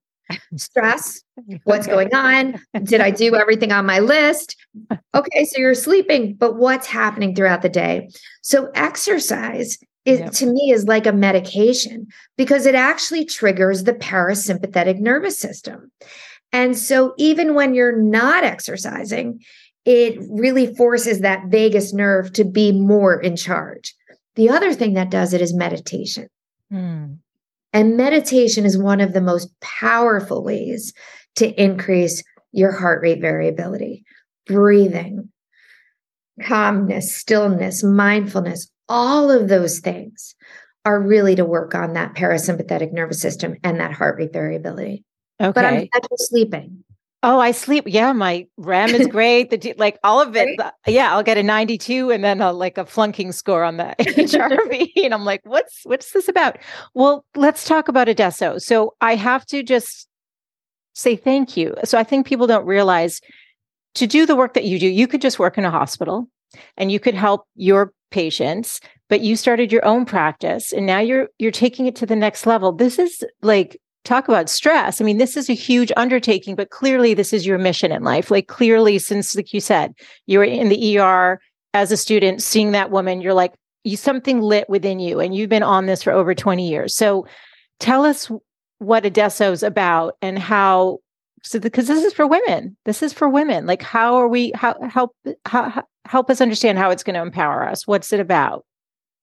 Stress. 0.56 1.22
What's 1.64 1.86
going 1.86 2.14
on? 2.14 2.60
Did 2.82 3.00
I 3.00 3.10
do 3.10 3.34
everything 3.34 3.72
on 3.72 3.86
my 3.86 3.98
list? 4.00 4.56
Okay, 5.14 5.44
so 5.44 5.60
you're 5.60 5.74
sleeping, 5.74 6.34
but 6.34 6.56
what's 6.56 6.88
happening 6.88 7.36
throughout 7.36 7.62
the 7.62 7.68
day? 7.68 8.08
So 8.42 8.72
exercise 8.74 9.78
it 10.04 10.18
yep. 10.18 10.32
to 10.32 10.46
me 10.46 10.70
is 10.70 10.86
like 10.86 11.06
a 11.06 11.12
medication 11.12 12.08
because 12.36 12.66
it 12.66 12.74
actually 12.74 13.24
triggers 13.24 13.84
the 13.84 13.94
parasympathetic 13.94 14.98
nervous 14.98 15.38
system. 15.38 15.90
And 16.52 16.76
so 16.76 17.14
even 17.16 17.54
when 17.54 17.74
you're 17.74 17.96
not 17.96 18.44
exercising, 18.44 19.40
it 19.84 20.18
really 20.30 20.74
forces 20.74 21.20
that 21.20 21.46
vagus 21.46 21.92
nerve 21.92 22.32
to 22.34 22.44
be 22.44 22.72
more 22.72 23.20
in 23.20 23.36
charge. 23.36 23.94
The 24.34 24.50
other 24.50 24.74
thing 24.74 24.94
that 24.94 25.10
does 25.10 25.32
it 25.32 25.40
is 25.40 25.54
meditation. 25.54 26.28
Hmm. 26.70 27.14
And 27.74 27.96
meditation 27.96 28.64
is 28.64 28.78
one 28.78 29.00
of 29.00 29.12
the 29.12 29.20
most 29.20 29.50
powerful 29.60 30.44
ways 30.44 30.94
to 31.36 31.62
increase 31.62 32.22
your 32.52 32.70
heart 32.70 33.02
rate 33.02 33.20
variability. 33.20 34.04
Breathing, 34.46 35.30
calmness, 36.42 37.16
stillness, 37.16 37.82
mindfulness, 37.82 38.70
all 38.88 39.30
of 39.30 39.48
those 39.48 39.80
things 39.80 40.36
are 40.84 41.00
really 41.00 41.34
to 41.34 41.44
work 41.44 41.74
on 41.74 41.94
that 41.94 42.14
parasympathetic 42.14 42.92
nervous 42.92 43.20
system 43.20 43.56
and 43.64 43.80
that 43.80 43.92
heart 43.92 44.18
rate 44.18 44.32
variability. 44.32 45.04
Okay. 45.40 45.52
But 45.52 45.64
I'm 45.64 45.88
sleeping. 46.16 46.84
Oh, 47.24 47.40
I 47.40 47.52
sleep. 47.52 47.84
Yeah, 47.86 48.12
my 48.12 48.46
REM 48.58 48.90
is 48.90 49.06
great. 49.10 49.48
The 49.48 49.74
like 49.78 49.98
all 50.04 50.20
of 50.20 50.36
it. 50.36 50.58
Right? 50.58 50.72
Yeah, 50.86 51.10
I'll 51.14 51.22
get 51.22 51.38
a 51.38 51.42
92 51.42 52.10
and 52.10 52.22
then 52.22 52.42
a, 52.42 52.52
like 52.52 52.76
a 52.76 52.84
flunking 52.84 53.32
score 53.32 53.64
on 53.64 53.78
the 53.78 53.94
HRV. 53.98 54.90
and 55.02 55.14
I'm 55.14 55.24
like, 55.24 55.40
what's 55.44 55.80
what's 55.84 56.12
this 56.12 56.28
about? 56.28 56.58
Well, 56.92 57.24
let's 57.34 57.64
talk 57.64 57.88
about 57.88 58.10
Adesso. 58.10 58.58
So 58.58 58.94
I 59.00 59.14
have 59.14 59.46
to 59.46 59.62
just 59.62 60.06
say 60.92 61.16
thank 61.16 61.56
you. 61.56 61.74
So 61.84 61.98
I 61.98 62.04
think 62.04 62.26
people 62.26 62.46
don't 62.46 62.66
realize 62.66 63.22
to 63.94 64.06
do 64.06 64.26
the 64.26 64.36
work 64.36 64.52
that 64.52 64.64
you 64.64 64.78
do, 64.78 64.86
you 64.86 65.08
could 65.08 65.22
just 65.22 65.38
work 65.38 65.56
in 65.56 65.64
a 65.64 65.70
hospital 65.70 66.28
and 66.76 66.92
you 66.92 67.00
could 67.00 67.14
help 67.14 67.46
your 67.56 67.92
patients 68.10 68.80
but 69.08 69.22
you 69.22 69.34
started 69.34 69.72
your 69.72 69.84
own 69.84 70.04
practice 70.04 70.72
and 70.72 70.86
now 70.86 71.00
you're 71.00 71.28
you're 71.38 71.50
taking 71.50 71.86
it 71.86 71.96
to 71.96 72.06
the 72.06 72.14
next 72.14 72.46
level 72.46 72.70
this 72.70 72.96
is 72.96 73.24
like 73.42 73.76
talk 74.04 74.28
about 74.28 74.48
stress. 74.48 75.00
I 75.00 75.04
mean 75.04 75.18
this 75.18 75.36
is 75.36 75.48
a 75.48 75.54
huge 75.54 75.90
undertaking 75.96 76.54
but 76.54 76.70
clearly 76.70 77.14
this 77.14 77.32
is 77.32 77.46
your 77.46 77.58
mission 77.58 77.92
in 77.92 78.02
life. 78.02 78.30
Like 78.30 78.48
clearly 78.48 78.98
since 78.98 79.34
like 79.34 79.52
you 79.52 79.60
said 79.60 79.94
you 80.26 80.38
were 80.38 80.44
in 80.44 80.68
the 80.68 80.98
er 80.98 81.40
as 81.72 81.90
a 81.90 81.96
student 81.96 82.42
seeing 82.42 82.72
that 82.72 82.90
woman 82.90 83.20
you're 83.20 83.34
like 83.34 83.54
you 83.82 83.96
something 83.96 84.40
lit 84.40 84.68
within 84.68 84.98
you 84.98 85.20
and 85.20 85.34
you've 85.34 85.50
been 85.50 85.62
on 85.62 85.86
this 85.86 86.02
for 86.02 86.12
over 86.12 86.34
20 86.34 86.66
years. 86.68 86.94
So 86.94 87.26
tell 87.80 88.04
us 88.04 88.30
what 88.78 89.04
adesso's 89.04 89.62
about 89.62 90.16
and 90.22 90.38
how 90.38 90.98
so 91.42 91.60
because 91.60 91.86
this 91.86 92.04
is 92.04 92.14
for 92.14 92.26
women. 92.26 92.76
This 92.86 93.02
is 93.02 93.12
for 93.12 93.28
women. 93.28 93.66
Like 93.66 93.82
how 93.82 94.16
are 94.16 94.28
we 94.28 94.52
how 94.54 94.76
help 94.88 95.14
how, 95.44 95.84
help 96.06 96.30
us 96.30 96.40
understand 96.40 96.78
how 96.78 96.90
it's 96.90 97.02
going 97.02 97.14
to 97.14 97.22
empower 97.22 97.66
us. 97.68 97.86
What's 97.86 98.12
it 98.12 98.20
about? 98.20 98.64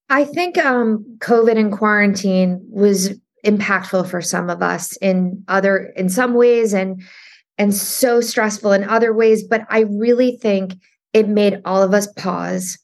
I 0.09 0.25
think 0.25 0.57
um, 0.57 1.05
COVID 1.19 1.57
and 1.57 1.71
quarantine 1.71 2.59
was 2.69 3.13
impactful 3.45 4.09
for 4.09 4.21
some 4.21 4.49
of 4.49 4.61
us 4.61 4.95
in 4.97 5.43
other 5.47 5.91
in 5.95 6.09
some 6.09 6.33
ways 6.33 6.73
and 6.73 7.01
and 7.57 7.75
so 7.75 8.21
stressful 8.21 8.71
in 8.71 8.83
other 8.83 9.13
ways 9.13 9.43
but 9.43 9.65
i 9.69 9.79
really 9.81 10.37
think 10.37 10.73
it 11.13 11.27
made 11.27 11.61
all 11.65 11.81
of 11.81 11.93
us 11.93 12.07
pause 12.13 12.77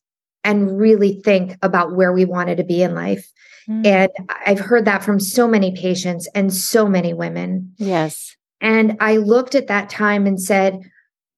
and 0.44 0.78
really 0.80 1.22
think 1.24 1.56
about 1.62 1.96
where 1.96 2.12
we 2.12 2.26
wanted 2.26 2.58
to 2.58 2.64
be 2.64 2.82
in 2.82 2.96
life 2.96 3.32
mm. 3.70 3.86
and 3.86 4.10
i've 4.46 4.60
heard 4.60 4.86
that 4.86 5.04
from 5.04 5.20
so 5.20 5.48
many 5.48 5.76
patients 5.76 6.28
and 6.34 6.54
so 6.54 6.88
many 6.88 7.14
women 7.14 7.72
yes 7.78 8.36
and 8.60 8.98
i 9.00 9.18
looked 9.18 9.54
at 9.54 9.68
that 9.68 9.90
time 9.90 10.26
and 10.26 10.42
said 10.42 10.82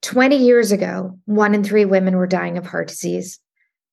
20 0.01 0.37
years 0.37 0.71
ago, 0.71 1.17
one 1.25 1.53
in 1.53 1.63
three 1.63 1.85
women 1.85 2.15
were 2.15 2.27
dying 2.27 2.57
of 2.57 2.65
heart 2.65 2.87
disease. 2.87 3.39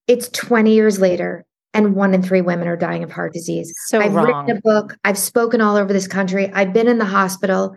It's 0.07 0.29
20 0.29 0.73
years 0.73 1.01
later, 1.01 1.45
and 1.77 1.95
one 1.95 2.15
in 2.15 2.23
three 2.23 2.41
women 2.41 2.67
are 2.69 2.77
dying 2.77 3.05
of 3.05 3.13
heart 3.13 3.35
disease. 3.35 3.73
So 3.89 4.01
I've 4.01 4.15
wrong. 4.15 4.27
written 4.27 4.57
a 4.57 4.61
book. 4.63 4.97
I've 5.05 5.19
spoken 5.19 5.61
all 5.61 5.77
over 5.77 5.93
this 5.93 6.09
country. 6.09 6.51
I've 6.55 6.73
been 6.73 6.89
in 6.89 6.99
the 6.99 7.05
hospital. 7.05 7.77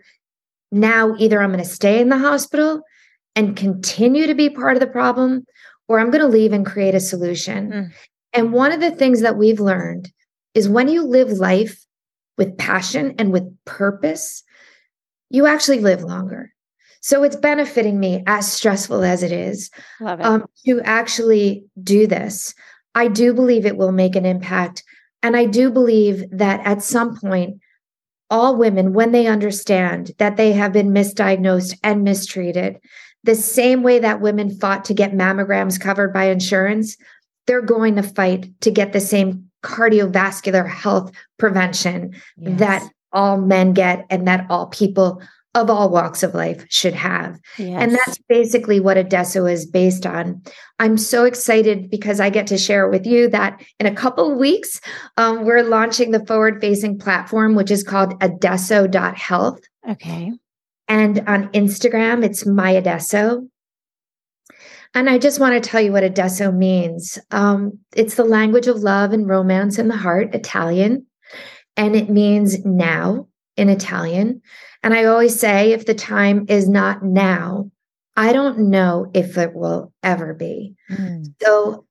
Now, 0.71 1.15
either 1.17 1.41
I'm 1.41 1.51
going 1.51 1.63
to 1.63 1.69
stay 1.69 1.99
in 1.99 2.07
the 2.07 2.17
hospital 2.17 2.81
and 3.35 3.57
continue 3.57 4.25
to 4.25 4.33
be 4.33 4.49
part 4.49 4.75
of 4.75 4.79
the 4.79 4.87
problem, 4.87 5.45
or 5.89 5.99
I'm 5.99 6.11
going 6.11 6.21
to 6.21 6.27
leave 6.27 6.53
and 6.53 6.65
create 6.65 6.95
a 6.95 6.99
solution. 6.99 7.71
Mm. 7.71 7.91
And 8.33 8.53
one 8.53 8.71
of 8.71 8.79
the 8.79 8.91
things 8.91 9.21
that 9.21 9.37
we've 9.37 9.59
learned 9.59 10.11
is 10.53 10.69
when 10.69 10.87
you 10.87 11.03
live 11.03 11.31
life 11.33 11.85
with 12.37 12.57
passion 12.57 13.15
and 13.19 13.33
with 13.33 13.43
purpose, 13.65 14.43
you 15.29 15.45
actually 15.45 15.81
live 15.81 16.03
longer. 16.03 16.53
So 17.01 17.23
it's 17.23 17.35
benefiting 17.35 17.99
me 17.99 18.23
as 18.27 18.51
stressful 18.51 19.03
as 19.03 19.23
it 19.23 19.31
is 19.31 19.69
it. 19.99 20.21
Um, 20.21 20.45
to 20.65 20.81
actually 20.81 21.65
do 21.81 22.07
this. 22.07 22.53
I 22.95 23.07
do 23.07 23.33
believe 23.33 23.65
it 23.65 23.77
will 23.77 23.91
make 23.91 24.15
an 24.15 24.25
impact. 24.25 24.83
And 25.21 25.35
I 25.35 25.45
do 25.45 25.69
believe 25.69 26.25
that 26.31 26.61
at 26.65 26.81
some 26.81 27.17
point, 27.17 27.59
all 28.29 28.55
women, 28.55 28.93
when 28.93 29.11
they 29.11 29.27
understand 29.27 30.11
that 30.17 30.37
they 30.37 30.53
have 30.53 30.71
been 30.71 30.89
misdiagnosed 30.89 31.77
and 31.83 32.03
mistreated, 32.03 32.79
the 33.23 33.35
same 33.35 33.83
way 33.83 33.99
that 33.99 34.21
women 34.21 34.49
fought 34.49 34.85
to 34.85 34.93
get 34.93 35.11
mammograms 35.11 35.79
covered 35.79 36.13
by 36.13 36.25
insurance, 36.25 36.95
they're 37.47 37.61
going 37.61 37.95
to 37.95 38.03
fight 38.03 38.49
to 38.61 38.71
get 38.71 38.93
the 38.93 38.99
same 38.99 39.49
cardiovascular 39.63 40.67
health 40.69 41.11
prevention 41.37 42.13
yes. 42.37 42.59
that 42.59 42.89
all 43.11 43.37
men 43.37 43.73
get 43.73 44.05
and 44.09 44.27
that 44.27 44.45
all 44.49 44.67
people 44.67 45.21
of 45.55 45.69
all 45.69 45.89
walks 45.89 46.21
of 46.21 46.35
life 46.35 46.63
should 46.69 46.93
have. 46.93 47.39
Yes. 47.57 47.81
And 47.81 47.91
that's 47.93 48.19
basically 48.29 48.79
what 48.79 48.97
Adesso 48.97 49.45
is 49.45 49.65
based 49.65 50.05
on. 50.05 50.43
I'm 50.77 50.97
so 50.97 51.25
excited 51.25 51.89
because 51.89 52.19
I 52.19 52.29
get 52.29 52.47
to 52.47 52.57
share 52.57 52.87
with 52.87 53.05
you 53.05 53.27
that 53.29 53.61
in 53.79 53.87
a 53.87 53.95
couple 53.95 54.31
of 54.31 54.37
weeks, 54.37 54.79
um, 55.17 55.45
we're 55.45 55.63
launching 55.63 56.11
the 56.11 56.25
forward 56.25 56.61
facing 56.61 56.99
platform, 56.99 57.55
which 57.55 57.71
is 57.71 57.83
called 57.83 58.13
adesso.health. 58.21 59.61
Okay. 59.89 60.31
And 60.87 61.19
on 61.27 61.49
Instagram, 61.49 62.23
it's 62.23 62.45
my 62.45 62.71
Adesso. 62.71 63.47
And 64.95 65.09
I 65.09 65.17
just 65.19 65.39
want 65.39 65.61
to 65.61 65.69
tell 65.69 65.81
you 65.81 65.91
what 65.91 66.03
Adesso 66.03 66.51
means. 66.51 67.19
Um, 67.31 67.79
it's 67.95 68.15
the 68.15 68.23
language 68.23 68.67
of 68.67 68.77
love 68.77 69.13
and 69.13 69.27
romance 69.27 69.77
in 69.77 69.87
the 69.87 69.97
heart, 69.97 70.33
Italian. 70.33 71.05
and 71.77 71.95
it 71.95 72.09
means 72.09 72.65
now 72.65 73.28
in 73.59 73.69
Italian. 73.69 74.41
And 74.81 74.93
I 74.93 75.05
always 75.05 75.39
say, 75.39 75.73
if 75.73 75.85
the 75.85 75.93
time 75.93 76.45
is 76.47 76.69
not 76.69 77.03
now, 77.03 77.69
I 78.15 78.33
don't 78.33 78.69
know 78.69 79.11
if 79.13 79.37
it 79.37 79.53
will 79.53 79.93
ever 80.01 80.33
be. 80.33 80.75
Mm. 80.89 81.33
So 81.41 81.85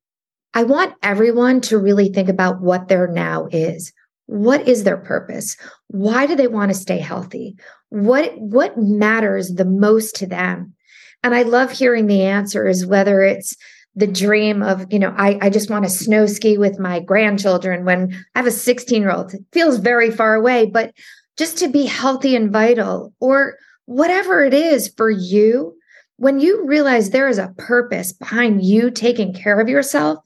I 0.54 0.62
want 0.64 0.94
everyone 1.02 1.60
to 1.62 1.78
really 1.78 2.08
think 2.08 2.28
about 2.28 2.60
what 2.60 2.88
their 2.88 3.06
now 3.06 3.48
is. 3.50 3.92
What 4.26 4.66
is 4.66 4.84
their 4.84 4.96
purpose? 4.96 5.56
Why 5.88 6.26
do 6.26 6.34
they 6.34 6.48
want 6.48 6.70
to 6.70 6.76
stay 6.76 6.98
healthy? 6.98 7.56
What 7.90 8.38
what 8.38 8.76
matters 8.76 9.54
the 9.54 9.64
most 9.64 10.16
to 10.16 10.26
them? 10.26 10.74
And 11.22 11.34
I 11.34 11.42
love 11.42 11.70
hearing 11.70 12.06
the 12.06 12.22
answers, 12.22 12.84
whether 12.84 13.22
it's 13.22 13.56
the 13.94 14.06
dream 14.06 14.62
of, 14.62 14.86
you 14.92 14.98
know, 14.98 15.12
I, 15.16 15.38
I 15.42 15.50
just 15.50 15.70
want 15.70 15.84
to 15.84 15.90
snow 15.90 16.26
ski 16.26 16.56
with 16.56 16.78
my 16.78 17.00
grandchildren 17.00 17.84
when 17.84 18.12
I 18.34 18.38
have 18.38 18.46
a 18.46 18.52
16 18.52 19.02
year 19.02 19.10
old. 19.10 19.34
It 19.34 19.40
feels 19.52 19.78
very 19.78 20.10
far 20.10 20.34
away, 20.34 20.66
but 20.66 20.92
just 21.38 21.56
to 21.58 21.68
be 21.68 21.86
healthy 21.86 22.34
and 22.36 22.52
vital, 22.52 23.14
or 23.20 23.56
whatever 23.86 24.44
it 24.44 24.52
is 24.52 24.92
for 24.96 25.08
you, 25.08 25.74
when 26.16 26.40
you 26.40 26.66
realize 26.66 27.10
there 27.10 27.28
is 27.28 27.38
a 27.38 27.54
purpose 27.56 28.12
behind 28.12 28.64
you 28.64 28.90
taking 28.90 29.32
care 29.32 29.60
of 29.60 29.68
yourself 29.68 30.18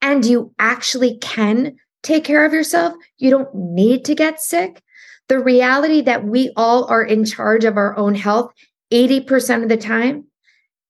and 0.00 0.24
you 0.24 0.54
actually 0.58 1.18
can 1.18 1.76
take 2.02 2.24
care 2.24 2.44
of 2.44 2.52
yourself, 2.52 2.94
you 3.18 3.30
don't 3.30 3.52
need 3.54 4.04
to 4.04 4.14
get 4.14 4.40
sick. 4.40 4.80
The 5.28 5.40
reality 5.40 6.02
that 6.02 6.24
we 6.24 6.52
all 6.56 6.84
are 6.84 7.02
in 7.02 7.24
charge 7.24 7.64
of 7.64 7.76
our 7.76 7.96
own 7.96 8.14
health 8.14 8.52
80% 8.92 9.64
of 9.64 9.68
the 9.68 9.76
time, 9.76 10.26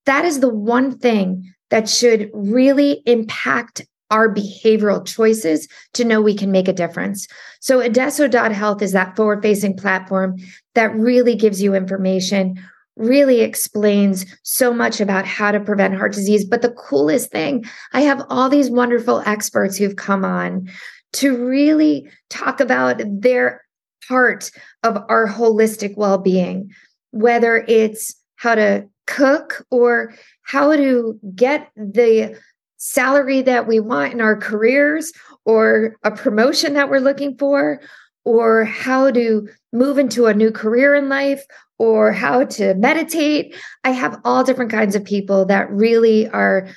that 0.04 0.24
is 0.24 0.40
the 0.40 0.52
one 0.52 0.98
thing 0.98 1.54
that 1.70 1.88
should 1.88 2.30
really 2.34 3.02
impact 3.06 3.86
our 4.10 4.32
behavioral 4.32 5.04
choices 5.04 5.68
to 5.94 6.04
know 6.04 6.20
we 6.20 6.34
can 6.34 6.50
make 6.50 6.68
a 6.68 6.72
difference. 6.72 7.26
So 7.60 7.80
adesso.health 7.80 8.82
is 8.82 8.92
that 8.92 9.16
forward 9.16 9.42
facing 9.42 9.76
platform 9.76 10.36
that 10.74 10.94
really 10.94 11.34
gives 11.34 11.62
you 11.62 11.74
information, 11.74 12.62
really 12.96 13.40
explains 13.40 14.26
so 14.42 14.72
much 14.72 15.00
about 15.00 15.26
how 15.26 15.50
to 15.50 15.60
prevent 15.60 15.96
heart 15.96 16.12
disease. 16.12 16.44
But 16.44 16.62
the 16.62 16.72
coolest 16.72 17.30
thing, 17.30 17.64
I 17.92 18.02
have 18.02 18.24
all 18.28 18.48
these 18.48 18.70
wonderful 18.70 19.22
experts 19.26 19.76
who've 19.76 19.96
come 19.96 20.24
on 20.24 20.68
to 21.14 21.46
really 21.46 22.08
talk 22.28 22.60
about 22.60 23.00
their 23.04 23.62
part 24.08 24.50
of 24.82 24.98
our 25.08 25.26
holistic 25.26 25.96
well 25.96 26.18
being, 26.18 26.70
whether 27.10 27.64
it's 27.68 28.14
how 28.36 28.54
to 28.54 28.86
cook 29.06 29.64
or 29.70 30.14
how 30.42 30.74
to 30.76 31.18
get 31.34 31.70
the 31.76 32.38
salary 32.84 33.40
that 33.40 33.66
we 33.66 33.80
want 33.80 34.12
in 34.12 34.20
our 34.20 34.36
careers 34.36 35.10
or 35.46 35.96
a 36.02 36.10
promotion 36.10 36.74
that 36.74 36.90
we're 36.90 37.00
looking 37.00 37.34
for 37.38 37.80
or 38.26 38.66
how 38.66 39.10
to 39.10 39.48
move 39.72 39.96
into 39.96 40.26
a 40.26 40.34
new 40.34 40.50
career 40.50 40.94
in 40.94 41.08
life 41.08 41.42
or 41.78 42.12
how 42.12 42.44
to 42.44 42.74
meditate. 42.74 43.56
I 43.84 43.90
have 43.90 44.20
all 44.22 44.44
different 44.44 44.70
kinds 44.70 44.94
of 44.94 45.02
people 45.02 45.46
that 45.46 45.70
really 45.70 46.28
are 46.28 46.68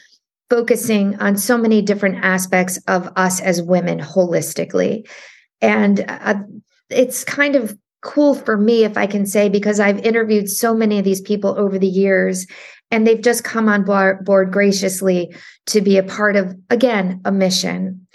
focusing 0.49 1.19
on 1.19 1.35
so 1.35 1.57
many 1.57 1.81
different 1.81 2.23
aspects 2.23 2.79
of 2.87 3.09
us 3.17 3.41
as 3.41 3.61
women 3.61 3.99
holistically. 3.99 5.05
And 5.61 6.05
uh, 6.07 6.35
it's 6.89 7.25
kind 7.25 7.57
of 7.57 7.77
cool 8.01 8.33
for 8.33 8.55
me, 8.55 8.85
if 8.85 8.97
I 8.97 9.07
can 9.07 9.25
say, 9.25 9.49
because 9.49 9.81
I've 9.81 9.99
interviewed 10.05 10.49
so 10.49 10.73
many 10.73 10.99
of 10.99 11.03
these 11.03 11.19
people 11.19 11.59
over 11.59 11.77
the 11.77 11.85
years 11.85 12.47
and 12.91 13.05
they've 13.05 13.21
just 13.21 13.43
come 13.43 13.67
on 13.67 13.83
board 13.83 14.51
graciously 14.51 15.35
to 15.67 15.81
be 15.81 15.97
a 15.97 16.03
part 16.03 16.35
of, 16.35 16.55
again, 16.69 17.21
a 17.25 17.31
mission. 17.31 18.07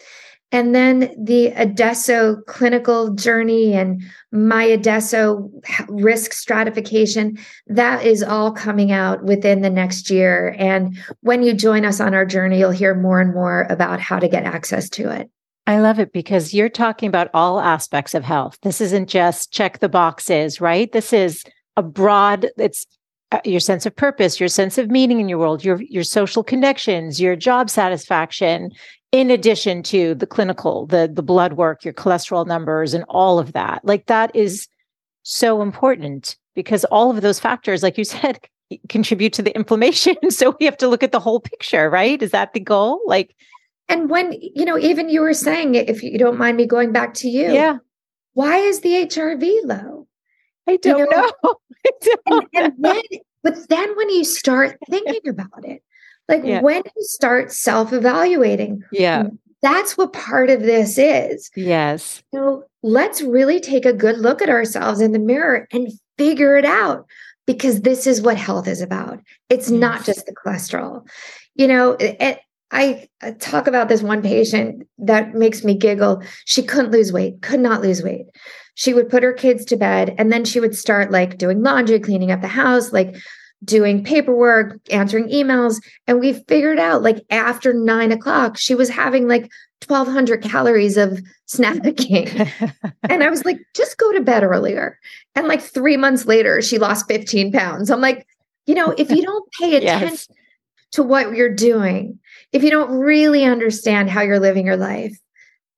And 0.55 0.75
then 0.75 1.15
the 1.19 1.47
Adesso 1.57 2.43
clinical 2.47 3.15
journey 3.15 3.73
and 3.73 4.03
my 4.33 4.65
Adesso 4.65 5.51
risk 5.89 6.35
stratification, 6.35 7.39
that 7.69 8.05
is 8.05 8.23
all 8.23 8.53
coming 8.53 8.93
out 8.93 9.25
within 9.25 9.63
the 9.63 9.71
next 9.71 10.11
year. 10.11 10.55
And 10.59 10.99
when 11.23 11.43
you 11.43 11.55
join 11.55 11.87
us 11.87 12.01
on 12.01 12.13
our 12.13 12.27
journey, 12.27 12.59
you'll 12.59 12.71
hear 12.71 12.95
more 12.95 13.19
and 13.19 13.33
more 13.33 13.67
about 13.71 13.99
how 13.99 14.19
to 14.19 14.29
get 14.29 14.45
access 14.45 14.91
to 14.91 15.11
it. 15.11 15.31
I 15.67 15.81
love 15.81 15.99
it 15.99 16.13
because 16.13 16.53
you're 16.53 16.69
talking 16.69 17.09
about 17.09 17.31
all 17.33 17.59
aspects 17.59 18.15
of 18.15 18.25
health. 18.25 18.59
This 18.63 18.83
isn't 18.83 19.09
just 19.09 19.53
check 19.53 19.79
the 19.79 19.89
boxes, 19.89 20.61
right? 20.61 20.93
This 20.93 21.15
is 21.15 21.45
a 21.79 21.83
broad, 21.83 22.49
it's 22.59 22.87
Uh, 23.33 23.41
your 23.45 23.61
sense 23.61 23.87
of 23.87 23.97
purpose, 23.97 24.39
your 24.39 24.49
sense 24.49 24.77
of 24.77 24.91
meaning 24.91 25.19
in 25.19 25.27
your 25.27 25.39
world, 25.39 25.65
your 25.65 25.81
your 25.83 26.05
social 26.05 26.45
connections, 26.45 27.19
your 27.19 27.35
job 27.35 27.71
satisfaction, 27.71 28.71
in 29.11 29.31
addition 29.31 29.83
to 29.83 30.15
the 30.15 30.27
clinical, 30.27 30.87
the 30.87 31.11
the 31.11 31.23
blood 31.23 31.55
work, 31.55 31.83
your 31.83 31.95
cholesterol 31.95 32.47
numbers, 32.47 32.93
and 32.93 33.05
all 33.09 33.39
of 33.39 33.55
that. 33.55 33.83
Like 33.85 34.07
that 34.07 34.37
is 34.37 34.69
so 35.23 35.63
important 35.63 36.37
because 36.55 36.85
all 36.87 37.11
of 37.11 37.23
those 37.23 37.41
factors, 37.41 37.83
like 37.83 37.97
you 37.97 38.05
said, 38.17 38.39
contribute 38.91 39.33
to 39.33 39.43
the 39.43 39.55
inflammation. 39.57 40.17
so 40.31 40.55
we 40.61 40.67
have 40.67 40.77
to 40.77 40.89
look 40.89 41.03
at 41.03 41.13
the 41.13 41.21
whole 41.21 41.41
picture, 41.41 41.89
right? 41.89 42.21
Is 42.23 42.33
that 42.33 42.53
the 42.53 42.61
goal? 42.61 43.01
Like, 43.07 43.35
and 43.89 44.11
when 44.11 44.33
you 44.41 44.67
know, 44.67 44.79
even 44.79 45.09
you 45.09 45.23
were 45.23 45.33
saying, 45.33 45.75
if 45.75 46.03
you 46.03 46.19
don't 46.19 46.39
mind 46.39 46.59
me 46.59 46.67
going 46.67 46.93
back 46.93 47.15
to 47.15 47.29
you, 47.29 47.51
yeah, 47.51 47.79
why 48.35 48.59
is 48.59 48.81
the 48.81 48.91
HRV 48.91 49.65
low? 49.65 50.02
I 50.69 50.77
don't 50.77 50.99
you 50.99 51.09
know. 51.11 51.33
know. 51.43 51.55
and, 52.27 52.43
and 52.55 52.75
then, 52.79 53.03
but 53.43 53.69
then 53.69 53.97
when 53.97 54.11
you 54.11 54.25
start 54.25 54.79
thinking 54.91 55.29
about 55.29 55.65
it, 55.65 55.83
like 56.29 56.43
yeah. 56.45 56.61
when 56.61 56.83
you 56.85 57.03
start 57.03 57.53
self 57.53 57.93
evaluating, 57.93 58.83
yeah, 58.93 59.25
mm, 59.25 59.39
that's 59.61 59.97
what 59.97 60.13
part 60.13 60.51
of 60.51 60.63
this 60.63 60.99
is. 60.99 61.51
Yes. 61.57 62.23
So 62.35 62.65
let's 62.83 63.23
really 63.23 63.61
take 63.61 63.85
a 63.85 63.93
good 63.93 64.19
look 64.19 64.43
at 64.43 64.49
ourselves 64.49 65.01
in 65.01 65.13
the 65.13 65.19
mirror 65.19 65.67
and 65.73 65.91
figure 66.19 66.57
it 66.57 66.65
out 66.65 67.07
because 67.47 67.81
this 67.81 68.07
is 68.07 68.23
what 68.23 68.37
health 68.37 68.69
is 68.69 68.81
about. 68.81 69.21
It's 69.49 69.71
yes. 69.71 69.81
not 69.81 70.05
just 70.05 70.27
the 70.27 70.35
cholesterol. 70.35 71.07
You 71.55 71.69
know, 71.69 71.97
it, 71.99 72.39
I 72.71 73.09
talk 73.39 73.67
about 73.67 73.89
this 73.89 74.03
one 74.03 74.23
patient 74.23 74.87
that 74.99 75.35
makes 75.35 75.63
me 75.63 75.75
giggle. 75.77 76.23
She 76.47 76.63
couldn't 76.63 76.93
lose 76.93 77.13
weight, 77.13 77.43
could 77.43 77.61
not 77.61 77.83
lose 77.83 78.03
weight 78.03 78.27
she 78.75 78.95
would 78.95 79.09
put 79.09 79.23
her 79.23 79.33
kids 79.33 79.65
to 79.67 79.77
bed 79.77 80.15
and 80.19 80.33
then 80.33 80.45
she 80.45 80.61
would 80.61 80.77
start 80.77 81.11
like 81.11 81.39
doing 81.39 81.63
laundry, 81.63 82.01
cleaning 82.01 82.31
up 82.31 82.41
the 82.41 82.49
house, 82.49 82.93
like 82.93 83.17
doing 83.65 84.03
paperwork, 84.03 84.79
answering 84.91 85.29
emails. 85.29 85.81
And 86.07 86.21
we 86.21 86.33
figured 86.33 86.79
out 86.79 87.03
like 87.03 87.25
after 87.31 87.73
nine 87.73 88.13
o'clock, 88.13 88.57
she 88.57 88.75
was 88.75 88.89
having 88.89 89.29
like 89.29 89.51
1200 89.87 90.43
calories 90.43 90.97
of 90.97 91.21
snacking. 91.49 92.51
and 93.09 93.23
I 93.23 93.31
was 93.31 93.45
like, 93.45 93.59
just 93.75 93.99
go 93.99 94.13
to 94.13 94.21
bed 94.21 94.43
earlier. 94.43 94.99
And 95.35 95.49
like 95.49 95.61
three 95.61 95.97
months 95.97 96.27
later, 96.27 96.61
she 96.63 96.79
lost 96.79 97.09
15 97.09 97.53
pounds. 97.53 97.91
I'm 97.91 98.01
like, 98.01 98.27
you 98.67 98.75
know, 98.75 98.95
if 98.97 99.11
you 99.11 99.23
don't 99.23 99.53
pay 99.61 99.77
attention 99.77 100.09
yes. 100.11 100.29
to 100.93 101.03
what 101.03 101.35
you're 101.35 101.55
doing, 101.55 102.19
if 102.53 102.63
you 102.63 102.71
don't 102.71 102.91
really 102.91 103.45
understand 103.45 104.11
how 104.11 104.23
you're 104.23 104.41
living 104.41 104.67
your 104.67 104.77
life, 104.77 105.17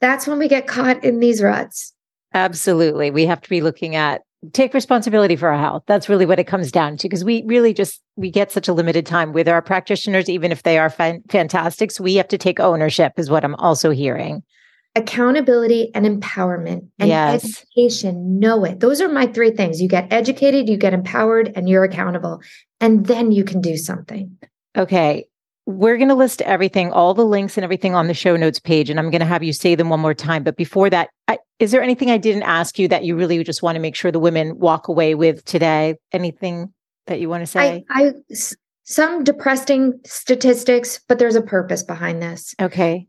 that's 0.00 0.26
when 0.26 0.38
we 0.38 0.48
get 0.48 0.66
caught 0.66 1.02
in 1.04 1.20
these 1.20 1.42
ruts. 1.42 1.93
Absolutely. 2.34 3.10
We 3.10 3.26
have 3.26 3.40
to 3.40 3.48
be 3.48 3.60
looking 3.60 3.94
at 3.94 4.22
take 4.52 4.74
responsibility 4.74 5.36
for 5.36 5.48
our 5.48 5.58
health. 5.58 5.84
That's 5.86 6.08
really 6.08 6.26
what 6.26 6.38
it 6.38 6.44
comes 6.44 6.70
down 6.70 6.96
to 6.98 7.08
because 7.08 7.24
we 7.24 7.42
really 7.46 7.72
just 7.72 8.02
we 8.16 8.30
get 8.30 8.52
such 8.52 8.68
a 8.68 8.72
limited 8.72 9.06
time 9.06 9.32
with 9.32 9.48
our 9.48 9.62
practitioners 9.62 10.28
even 10.28 10.52
if 10.52 10.64
they 10.64 10.78
are 10.78 10.90
fan- 10.90 11.22
fantastic. 11.30 11.90
So 11.90 12.04
we 12.04 12.16
have 12.16 12.28
to 12.28 12.38
take 12.38 12.60
ownership 12.60 13.12
is 13.16 13.30
what 13.30 13.44
I'm 13.44 13.54
also 13.54 13.90
hearing. 13.90 14.42
Accountability 14.96 15.90
and 15.94 16.06
empowerment 16.06 16.88
and 16.98 17.08
yes. 17.08 17.44
education. 17.44 18.38
Know 18.38 18.64
it. 18.64 18.80
Those 18.80 19.00
are 19.00 19.08
my 19.08 19.26
three 19.26 19.50
things. 19.50 19.80
You 19.80 19.88
get 19.88 20.12
educated, 20.12 20.68
you 20.68 20.76
get 20.76 20.92
empowered, 20.92 21.52
and 21.56 21.68
you're 21.68 21.82
accountable. 21.82 22.40
And 22.80 23.06
then 23.06 23.32
you 23.32 23.44
can 23.44 23.60
do 23.60 23.76
something. 23.76 24.36
Okay 24.76 25.26
we're 25.66 25.96
going 25.96 26.08
to 26.08 26.14
list 26.14 26.42
everything, 26.42 26.92
all 26.92 27.14
the 27.14 27.24
links 27.24 27.56
and 27.56 27.64
everything 27.64 27.94
on 27.94 28.06
the 28.06 28.14
show 28.14 28.36
notes 28.36 28.60
page, 28.60 28.90
and 28.90 28.98
I'm 28.98 29.10
going 29.10 29.20
to 29.20 29.26
have 29.26 29.42
you 29.42 29.52
say 29.52 29.74
them 29.74 29.88
one 29.88 30.00
more 30.00 30.14
time. 30.14 30.42
But 30.42 30.56
before 30.56 30.90
that, 30.90 31.08
I, 31.26 31.38
is 31.64 31.70
there 31.70 31.82
anything 31.82 32.10
I 32.10 32.18
didn't 32.18 32.42
ask 32.44 32.78
you 32.78 32.88
that 32.88 33.04
you 33.04 33.16
really 33.16 33.42
just 33.42 33.62
want 33.62 33.76
to 33.76 33.80
make 33.80 33.96
sure 33.96 34.12
the 34.12 34.20
women 34.20 34.58
walk 34.58 34.88
away 34.88 35.14
with 35.14 35.44
today? 35.44 35.96
Anything 36.12 36.72
that 37.06 37.20
you 37.20 37.28
want 37.28 37.42
to 37.42 37.46
say? 37.46 37.84
I, 37.90 38.04
I 38.04 38.12
some 38.84 39.24
depressing 39.24 39.98
statistics, 40.04 41.00
but 41.08 41.18
there's 41.18 41.36
a 41.36 41.42
purpose 41.42 41.82
behind 41.82 42.22
this. 42.22 42.54
Okay. 42.60 43.08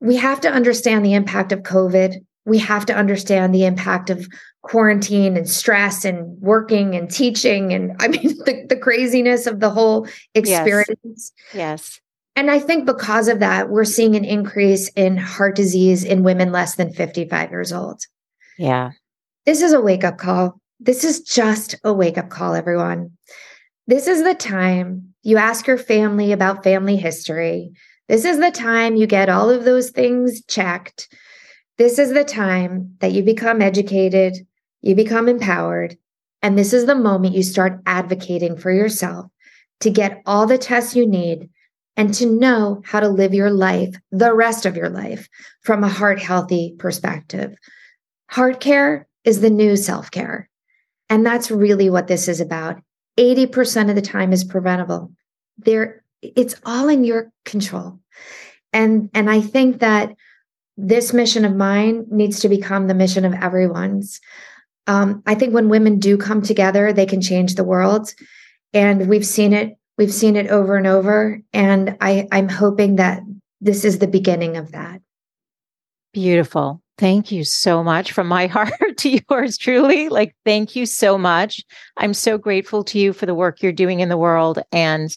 We 0.00 0.16
have 0.16 0.40
to 0.42 0.50
understand 0.50 1.04
the 1.04 1.14
impact 1.14 1.52
of 1.52 1.60
COVID 1.60 2.16
we 2.46 2.58
have 2.58 2.84
to 2.86 2.94
understand 2.94 3.54
the 3.54 3.64
impact 3.64 4.10
of 4.10 4.28
quarantine 4.62 5.36
and 5.36 5.48
stress 5.48 6.04
and 6.04 6.40
working 6.40 6.94
and 6.94 7.10
teaching 7.10 7.72
and 7.72 7.92
i 8.00 8.08
mean 8.08 8.36
the, 8.44 8.66
the 8.68 8.76
craziness 8.76 9.46
of 9.46 9.60
the 9.60 9.70
whole 9.70 10.06
experience 10.34 11.32
yes. 11.52 11.54
yes 11.54 12.00
and 12.36 12.50
i 12.50 12.58
think 12.58 12.86
because 12.86 13.28
of 13.28 13.40
that 13.40 13.68
we're 13.70 13.84
seeing 13.84 14.16
an 14.16 14.24
increase 14.24 14.88
in 14.90 15.16
heart 15.16 15.56
disease 15.56 16.04
in 16.04 16.22
women 16.22 16.52
less 16.52 16.74
than 16.76 16.92
55 16.92 17.50
years 17.50 17.72
old. 17.72 18.00
Yeah. 18.58 18.92
This 19.46 19.62
is 19.62 19.72
a 19.72 19.80
wake 19.80 20.04
up 20.04 20.18
call. 20.18 20.60
This 20.80 21.04
is 21.04 21.20
just 21.20 21.74
a 21.84 21.92
wake 21.92 22.18
up 22.18 22.30
call 22.30 22.54
everyone. 22.54 23.12
This 23.86 24.06
is 24.06 24.22
the 24.22 24.34
time 24.34 25.14
you 25.22 25.36
ask 25.36 25.66
your 25.66 25.78
family 25.78 26.32
about 26.32 26.64
family 26.64 26.96
history. 26.96 27.72
This 28.08 28.24
is 28.24 28.38
the 28.38 28.50
time 28.50 28.96
you 28.96 29.06
get 29.06 29.28
all 29.28 29.50
of 29.50 29.64
those 29.64 29.90
things 29.90 30.42
checked. 30.46 31.08
This 31.76 31.98
is 31.98 32.12
the 32.12 32.24
time 32.24 32.96
that 33.00 33.12
you 33.12 33.22
become 33.22 33.60
educated, 33.60 34.46
you 34.80 34.94
become 34.94 35.28
empowered, 35.28 35.96
and 36.42 36.56
this 36.56 36.72
is 36.72 36.86
the 36.86 36.94
moment 36.94 37.34
you 37.34 37.42
start 37.42 37.80
advocating 37.86 38.56
for 38.56 38.70
yourself 38.70 39.26
to 39.80 39.90
get 39.90 40.22
all 40.24 40.46
the 40.46 40.58
tests 40.58 40.94
you 40.94 41.06
need 41.06 41.50
and 41.96 42.12
to 42.14 42.26
know 42.26 42.82
how 42.84 43.00
to 43.00 43.08
live 43.08 43.34
your 43.34 43.50
life, 43.50 43.96
the 44.10 44.34
rest 44.34 44.66
of 44.66 44.76
your 44.76 44.88
life, 44.88 45.28
from 45.62 45.84
a 45.84 45.88
heart 45.88 46.20
healthy 46.20 46.74
perspective. 46.78 47.54
Heart 48.30 48.60
care 48.60 49.06
is 49.24 49.40
the 49.40 49.50
new 49.50 49.76
self 49.76 50.10
care. 50.10 50.48
And 51.08 51.24
that's 51.24 51.50
really 51.50 51.90
what 51.90 52.08
this 52.08 52.28
is 52.28 52.40
about. 52.40 52.80
80% 53.18 53.90
of 53.90 53.94
the 53.94 54.02
time 54.02 54.32
is 54.32 54.42
preventable. 54.42 55.12
There, 55.58 56.02
it's 56.22 56.56
all 56.64 56.88
in 56.88 57.04
your 57.04 57.30
control. 57.44 58.00
And, 58.72 59.10
and 59.14 59.30
I 59.30 59.40
think 59.40 59.80
that 59.80 60.14
this 60.76 61.12
mission 61.12 61.44
of 61.44 61.54
mine 61.54 62.06
needs 62.10 62.40
to 62.40 62.48
become 62.48 62.88
the 62.88 62.94
mission 62.94 63.24
of 63.24 63.34
everyone's. 63.34 64.20
Um, 64.88 65.22
I 65.26 65.36
think 65.36 65.54
when 65.54 65.68
women 65.68 66.00
do 66.00 66.16
come 66.16 66.42
together, 66.42 66.92
they 66.92 67.06
can 67.06 67.20
change 67.20 67.54
the 67.54 67.64
world. 67.64 68.12
And 68.72 69.08
we've 69.08 69.26
seen 69.26 69.52
it 69.52 69.76
We've 69.96 70.12
seen 70.12 70.36
it 70.36 70.48
over 70.48 70.76
and 70.76 70.86
over. 70.86 71.40
And 71.52 71.96
I, 72.00 72.26
I'm 72.32 72.48
hoping 72.48 72.96
that 72.96 73.22
this 73.60 73.84
is 73.84 73.98
the 73.98 74.06
beginning 74.06 74.56
of 74.56 74.72
that. 74.72 75.00
Beautiful. 76.12 76.80
Thank 76.96 77.32
you 77.32 77.44
so 77.44 77.82
much 77.82 78.12
from 78.12 78.28
my 78.28 78.46
heart 78.48 78.98
to 78.98 79.18
yours, 79.28 79.58
truly. 79.58 80.08
Like, 80.08 80.34
thank 80.44 80.76
you 80.76 80.86
so 80.86 81.18
much. 81.18 81.62
I'm 81.96 82.14
so 82.14 82.38
grateful 82.38 82.84
to 82.84 82.98
you 82.98 83.12
for 83.12 83.26
the 83.26 83.34
work 83.34 83.62
you're 83.62 83.72
doing 83.72 84.00
in 84.00 84.08
the 84.08 84.16
world 84.16 84.60
and 84.70 85.16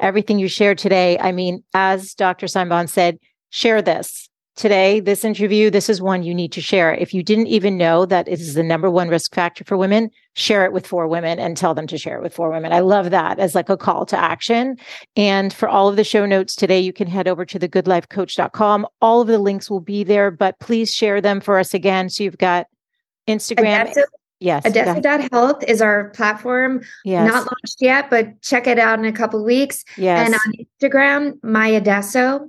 everything 0.00 0.38
you 0.38 0.48
shared 0.48 0.78
today. 0.78 1.18
I 1.18 1.32
mean, 1.32 1.62
as 1.74 2.14
Dr. 2.14 2.46
Steinbaum 2.46 2.88
said, 2.88 3.18
share 3.50 3.82
this 3.82 4.28
today, 4.56 5.00
this 5.00 5.24
interview, 5.24 5.70
this 5.70 5.88
is 5.88 6.02
one 6.02 6.22
you 6.22 6.34
need 6.34 6.52
to 6.52 6.60
share. 6.60 6.94
If 6.94 7.14
you 7.14 7.22
didn't 7.22 7.46
even 7.46 7.76
know 7.76 8.04
that 8.06 8.28
it 8.28 8.40
is 8.40 8.54
the 8.54 8.62
number 8.62 8.90
one 8.90 9.08
risk 9.08 9.34
factor 9.34 9.64
for 9.64 9.76
women, 9.76 10.10
share 10.34 10.64
it 10.64 10.72
with 10.72 10.86
four 10.86 11.08
women 11.08 11.38
and 11.38 11.56
tell 11.56 11.74
them 11.74 11.86
to 11.86 11.98
share 11.98 12.16
it 12.18 12.22
with 12.22 12.34
four 12.34 12.50
women. 12.50 12.72
I 12.72 12.80
love 12.80 13.10
that 13.10 13.38
as 13.38 13.54
like 13.54 13.68
a 13.68 13.76
call 13.76 14.06
to 14.06 14.18
action. 14.18 14.76
And 15.16 15.52
for 15.52 15.68
all 15.68 15.88
of 15.88 15.96
the 15.96 16.04
show 16.04 16.26
notes 16.26 16.54
today, 16.54 16.80
you 16.80 16.92
can 16.92 17.08
head 17.08 17.28
over 17.28 17.44
to 17.44 17.58
thegoodlifecoach.com. 17.58 18.86
All 19.00 19.20
of 19.20 19.28
the 19.28 19.38
links 19.38 19.70
will 19.70 19.80
be 19.80 20.04
there, 20.04 20.30
but 20.30 20.58
please 20.58 20.94
share 20.94 21.20
them 21.20 21.40
for 21.40 21.58
us 21.58 21.74
again. 21.74 22.08
So 22.08 22.24
you've 22.24 22.38
got 22.38 22.66
Instagram. 23.28 23.82
Adesso, 23.82 24.02
yes. 24.40 24.64
Adesso.health 24.66 25.64
is 25.64 25.80
our 25.80 26.10
platform. 26.10 26.82
Yes. 27.04 27.28
Not 27.28 27.46
launched 27.46 27.76
yet, 27.80 28.10
but 28.10 28.40
check 28.42 28.66
it 28.66 28.78
out 28.78 28.98
in 28.98 29.04
a 29.04 29.12
couple 29.12 29.42
weeks. 29.44 29.84
Yes. 29.96 30.26
And 30.26 30.34
on 30.34 30.66
Instagram, 30.66 31.42
my 31.42 31.68
Adesso 31.68 32.48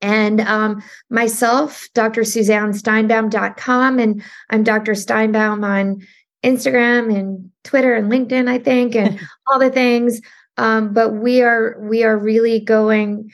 and 0.00 0.40
um, 0.42 0.82
myself, 1.10 1.88
Dr. 1.94 2.22
SuzanneSteinbaum.com, 2.22 3.98
and 3.98 4.22
I'm 4.50 4.62
Dr. 4.62 4.92
Steinbaum 4.92 5.64
on 5.64 6.06
Instagram 6.44 7.14
and 7.16 7.50
Twitter 7.64 7.94
and 7.94 8.10
LinkedIn, 8.10 8.48
I 8.48 8.58
think, 8.58 8.94
and 8.94 9.20
all 9.46 9.58
the 9.58 9.70
things. 9.70 10.20
Um, 10.58 10.92
but 10.92 11.14
we 11.14 11.42
are 11.42 11.76
we 11.80 12.04
are 12.04 12.16
really 12.16 12.60
going 12.60 13.30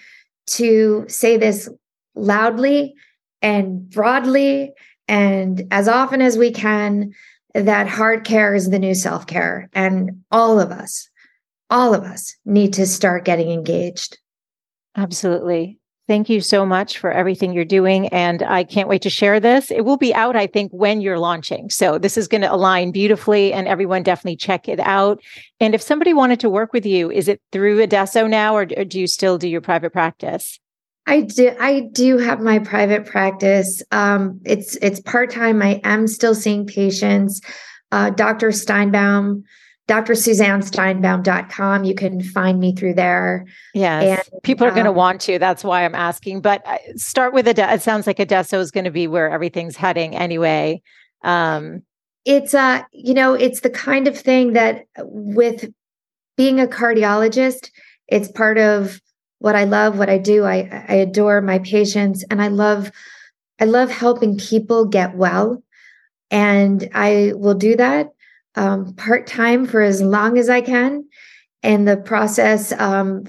to 0.48 1.04
say 1.08 1.36
this 1.36 1.68
loudly 2.14 2.94
and 3.40 3.88
broadly 3.88 4.72
and 5.08 5.62
as 5.70 5.88
often 5.88 6.20
as 6.20 6.36
we 6.36 6.50
can 6.50 7.12
that 7.54 7.86
heart 7.86 8.24
care 8.24 8.54
is 8.54 8.70
the 8.70 8.78
new 8.78 8.94
self 8.94 9.26
care, 9.26 9.68
and 9.74 10.22
all 10.30 10.58
of 10.58 10.70
us, 10.70 11.10
all 11.68 11.94
of 11.94 12.02
us 12.02 12.34
need 12.44 12.72
to 12.74 12.86
start 12.86 13.24
getting 13.24 13.50
engaged. 13.50 14.18
Absolutely. 14.96 15.78
Thank 16.08 16.28
you 16.28 16.40
so 16.40 16.66
much 16.66 16.98
for 16.98 17.12
everything 17.12 17.52
you're 17.52 17.64
doing. 17.64 18.08
And 18.08 18.42
I 18.42 18.64
can't 18.64 18.88
wait 18.88 19.02
to 19.02 19.10
share 19.10 19.38
this. 19.38 19.70
It 19.70 19.84
will 19.84 19.96
be 19.96 20.12
out, 20.12 20.34
I 20.34 20.48
think, 20.48 20.72
when 20.72 21.00
you're 21.00 21.18
launching. 21.18 21.70
So 21.70 21.96
this 21.96 22.18
is 22.18 22.26
going 22.26 22.40
to 22.40 22.52
align 22.52 22.90
beautifully 22.90 23.52
and 23.52 23.68
everyone 23.68 24.02
definitely 24.02 24.36
check 24.36 24.68
it 24.68 24.80
out. 24.80 25.22
And 25.60 25.74
if 25.74 25.82
somebody 25.82 26.12
wanted 26.12 26.40
to 26.40 26.50
work 26.50 26.72
with 26.72 26.84
you, 26.84 27.10
is 27.10 27.28
it 27.28 27.40
through 27.52 27.80
Adesso 27.80 28.26
now 28.26 28.56
or, 28.56 28.66
do 28.66 28.98
you 28.98 29.06
still 29.06 29.38
do 29.38 29.48
your 29.48 29.60
private 29.60 29.92
practice? 29.92 30.58
I 31.06 31.22
do. 31.22 31.54
I 31.58 31.88
do 31.92 32.18
have 32.18 32.40
my 32.40 32.58
private 32.58 33.06
practice. 33.06 33.82
Um, 33.90 34.40
it's 34.44 34.76
it's 34.76 35.00
part 35.00 35.30
time. 35.30 35.60
I 35.60 35.80
am 35.82 36.06
still 36.06 36.34
seeing 36.34 36.64
patients. 36.64 37.40
Uh, 37.90 38.10
Dr. 38.10 38.50
Steinbaum 38.50 39.42
drsuzannesteinbaum.com. 39.88 41.84
You 41.84 41.94
can 41.94 42.22
find 42.22 42.60
me 42.60 42.74
through 42.74 42.94
there. 42.94 43.46
Yes. 43.74 44.28
And, 44.32 44.42
People 44.42 44.66
are 44.66 44.70
um, 44.70 44.74
going 44.74 44.86
to 44.86 44.92
want 44.92 45.20
to. 45.22 45.38
That's 45.38 45.64
why 45.64 45.84
I'm 45.84 45.94
asking. 45.94 46.40
But 46.40 46.66
uh, 46.66 46.78
start 46.96 47.34
with 47.34 47.46
a, 47.48 47.72
it 47.74 47.82
sounds 47.82 48.06
like 48.06 48.20
Adesso 48.20 48.60
is 48.60 48.70
going 48.70 48.84
to 48.84 48.90
be 48.90 49.06
where 49.06 49.30
everything's 49.30 49.76
heading 49.76 50.14
anyway. 50.16 50.82
Um, 51.22 51.82
it's, 52.24 52.54
uh, 52.54 52.82
you 52.92 53.14
know, 53.14 53.34
it's 53.34 53.60
the 53.60 53.70
kind 53.70 54.06
of 54.06 54.16
thing 54.16 54.52
that 54.52 54.86
with 54.98 55.72
being 56.36 56.60
a 56.60 56.66
cardiologist, 56.66 57.70
it's 58.06 58.30
part 58.30 58.58
of 58.58 59.00
what 59.40 59.56
I 59.56 59.64
love, 59.64 59.98
what 59.98 60.08
I 60.08 60.18
do. 60.18 60.44
I, 60.44 60.84
I 60.88 60.94
adore 60.94 61.40
my 61.40 61.58
patients 61.58 62.24
and 62.30 62.40
I 62.40 62.46
love, 62.48 62.92
I 63.60 63.64
love 63.64 63.90
helping 63.90 64.38
people 64.38 64.84
get 64.84 65.16
well. 65.16 65.62
And 66.30 66.88
I 66.94 67.32
will 67.34 67.54
do 67.54 67.76
that 67.76 68.12
um, 68.54 68.94
part 68.94 69.26
time 69.26 69.66
for 69.66 69.80
as 69.80 70.02
long 70.02 70.38
as 70.38 70.48
I 70.48 70.60
can. 70.60 71.04
And 71.62 71.86
the 71.86 71.96
process, 71.96 72.72
um, 72.72 73.24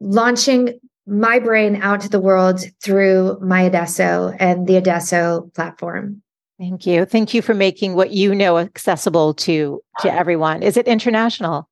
launching 0.00 0.78
my 1.06 1.38
brain 1.38 1.76
out 1.82 2.00
to 2.02 2.08
the 2.08 2.20
world 2.20 2.60
through 2.82 3.38
my 3.40 3.62
Adesso 3.62 4.34
and 4.38 4.66
the 4.66 4.76
Adesso 4.76 5.50
platform. 5.54 6.22
Thank 6.58 6.86
you. 6.86 7.04
Thank 7.04 7.34
you 7.34 7.42
for 7.42 7.52
making 7.52 7.94
what 7.94 8.10
you 8.10 8.34
know 8.34 8.58
accessible 8.58 9.34
to 9.34 9.80
to 10.00 10.12
everyone. 10.12 10.62
Is 10.62 10.76
it 10.76 10.86
international? 10.86 11.68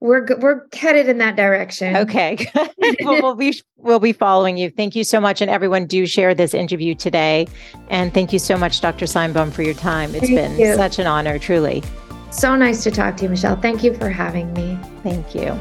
We're 0.00 0.26
we're 0.38 0.62
headed 0.72 1.10
in 1.10 1.18
that 1.18 1.36
direction. 1.36 1.94
Okay, 1.94 2.38
we'll 3.00 3.34
be 3.34 3.60
we'll 3.76 4.00
be 4.00 4.14
following 4.14 4.56
you. 4.56 4.70
Thank 4.70 4.96
you 4.96 5.04
so 5.04 5.20
much, 5.20 5.42
and 5.42 5.50
everyone 5.50 5.86
do 5.86 6.06
share 6.06 6.34
this 6.34 6.54
interview 6.54 6.94
today. 6.94 7.46
And 7.90 8.14
thank 8.14 8.32
you 8.32 8.38
so 8.38 8.56
much, 8.56 8.80
Dr. 8.80 9.04
Steinbaum, 9.04 9.52
for 9.52 9.62
your 9.62 9.74
time. 9.74 10.14
It's 10.14 10.20
thank 10.20 10.36
been 10.36 10.58
you. 10.58 10.74
such 10.74 10.98
an 10.98 11.06
honor, 11.06 11.38
truly. 11.38 11.82
So 12.30 12.56
nice 12.56 12.82
to 12.84 12.90
talk 12.90 13.18
to 13.18 13.24
you, 13.24 13.28
Michele. 13.28 13.56
Thank 13.56 13.84
you 13.84 13.92
for 13.92 14.08
having 14.08 14.50
me. 14.54 14.78
Thank 15.02 15.34
you. 15.34 15.58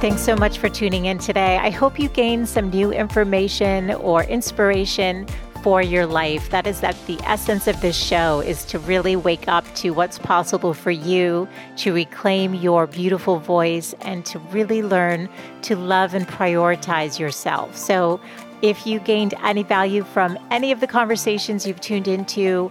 Thanks 0.00 0.20
so 0.20 0.36
much 0.36 0.58
for 0.58 0.68
tuning 0.68 1.06
in 1.06 1.18
today. 1.18 1.56
I 1.56 1.70
hope 1.70 1.98
you 1.98 2.10
gained 2.10 2.46
some 2.46 2.68
new 2.68 2.92
information 2.92 3.92
or 3.92 4.24
inspiration 4.24 5.26
for 5.66 5.82
your 5.82 6.06
life. 6.06 6.48
That 6.50 6.64
is 6.64 6.78
that 6.82 6.96
the 7.08 7.18
essence 7.24 7.66
of 7.66 7.80
this 7.80 7.96
show 7.96 8.38
is 8.38 8.64
to 8.66 8.78
really 8.78 9.16
wake 9.16 9.48
up 9.48 9.64
to 9.74 9.90
what's 9.90 10.16
possible 10.16 10.72
for 10.72 10.92
you, 10.92 11.48
to 11.78 11.92
reclaim 11.92 12.54
your 12.54 12.86
beautiful 12.86 13.40
voice 13.40 13.92
and 14.02 14.24
to 14.26 14.38
really 14.38 14.84
learn 14.84 15.28
to 15.62 15.74
love 15.74 16.14
and 16.14 16.28
prioritize 16.28 17.18
yourself. 17.18 17.76
So, 17.76 18.20
if 18.62 18.86
you 18.86 19.00
gained 19.00 19.34
any 19.42 19.64
value 19.64 20.04
from 20.04 20.38
any 20.52 20.70
of 20.70 20.78
the 20.78 20.86
conversations 20.86 21.66
you've 21.66 21.80
tuned 21.80 22.06
into, 22.06 22.70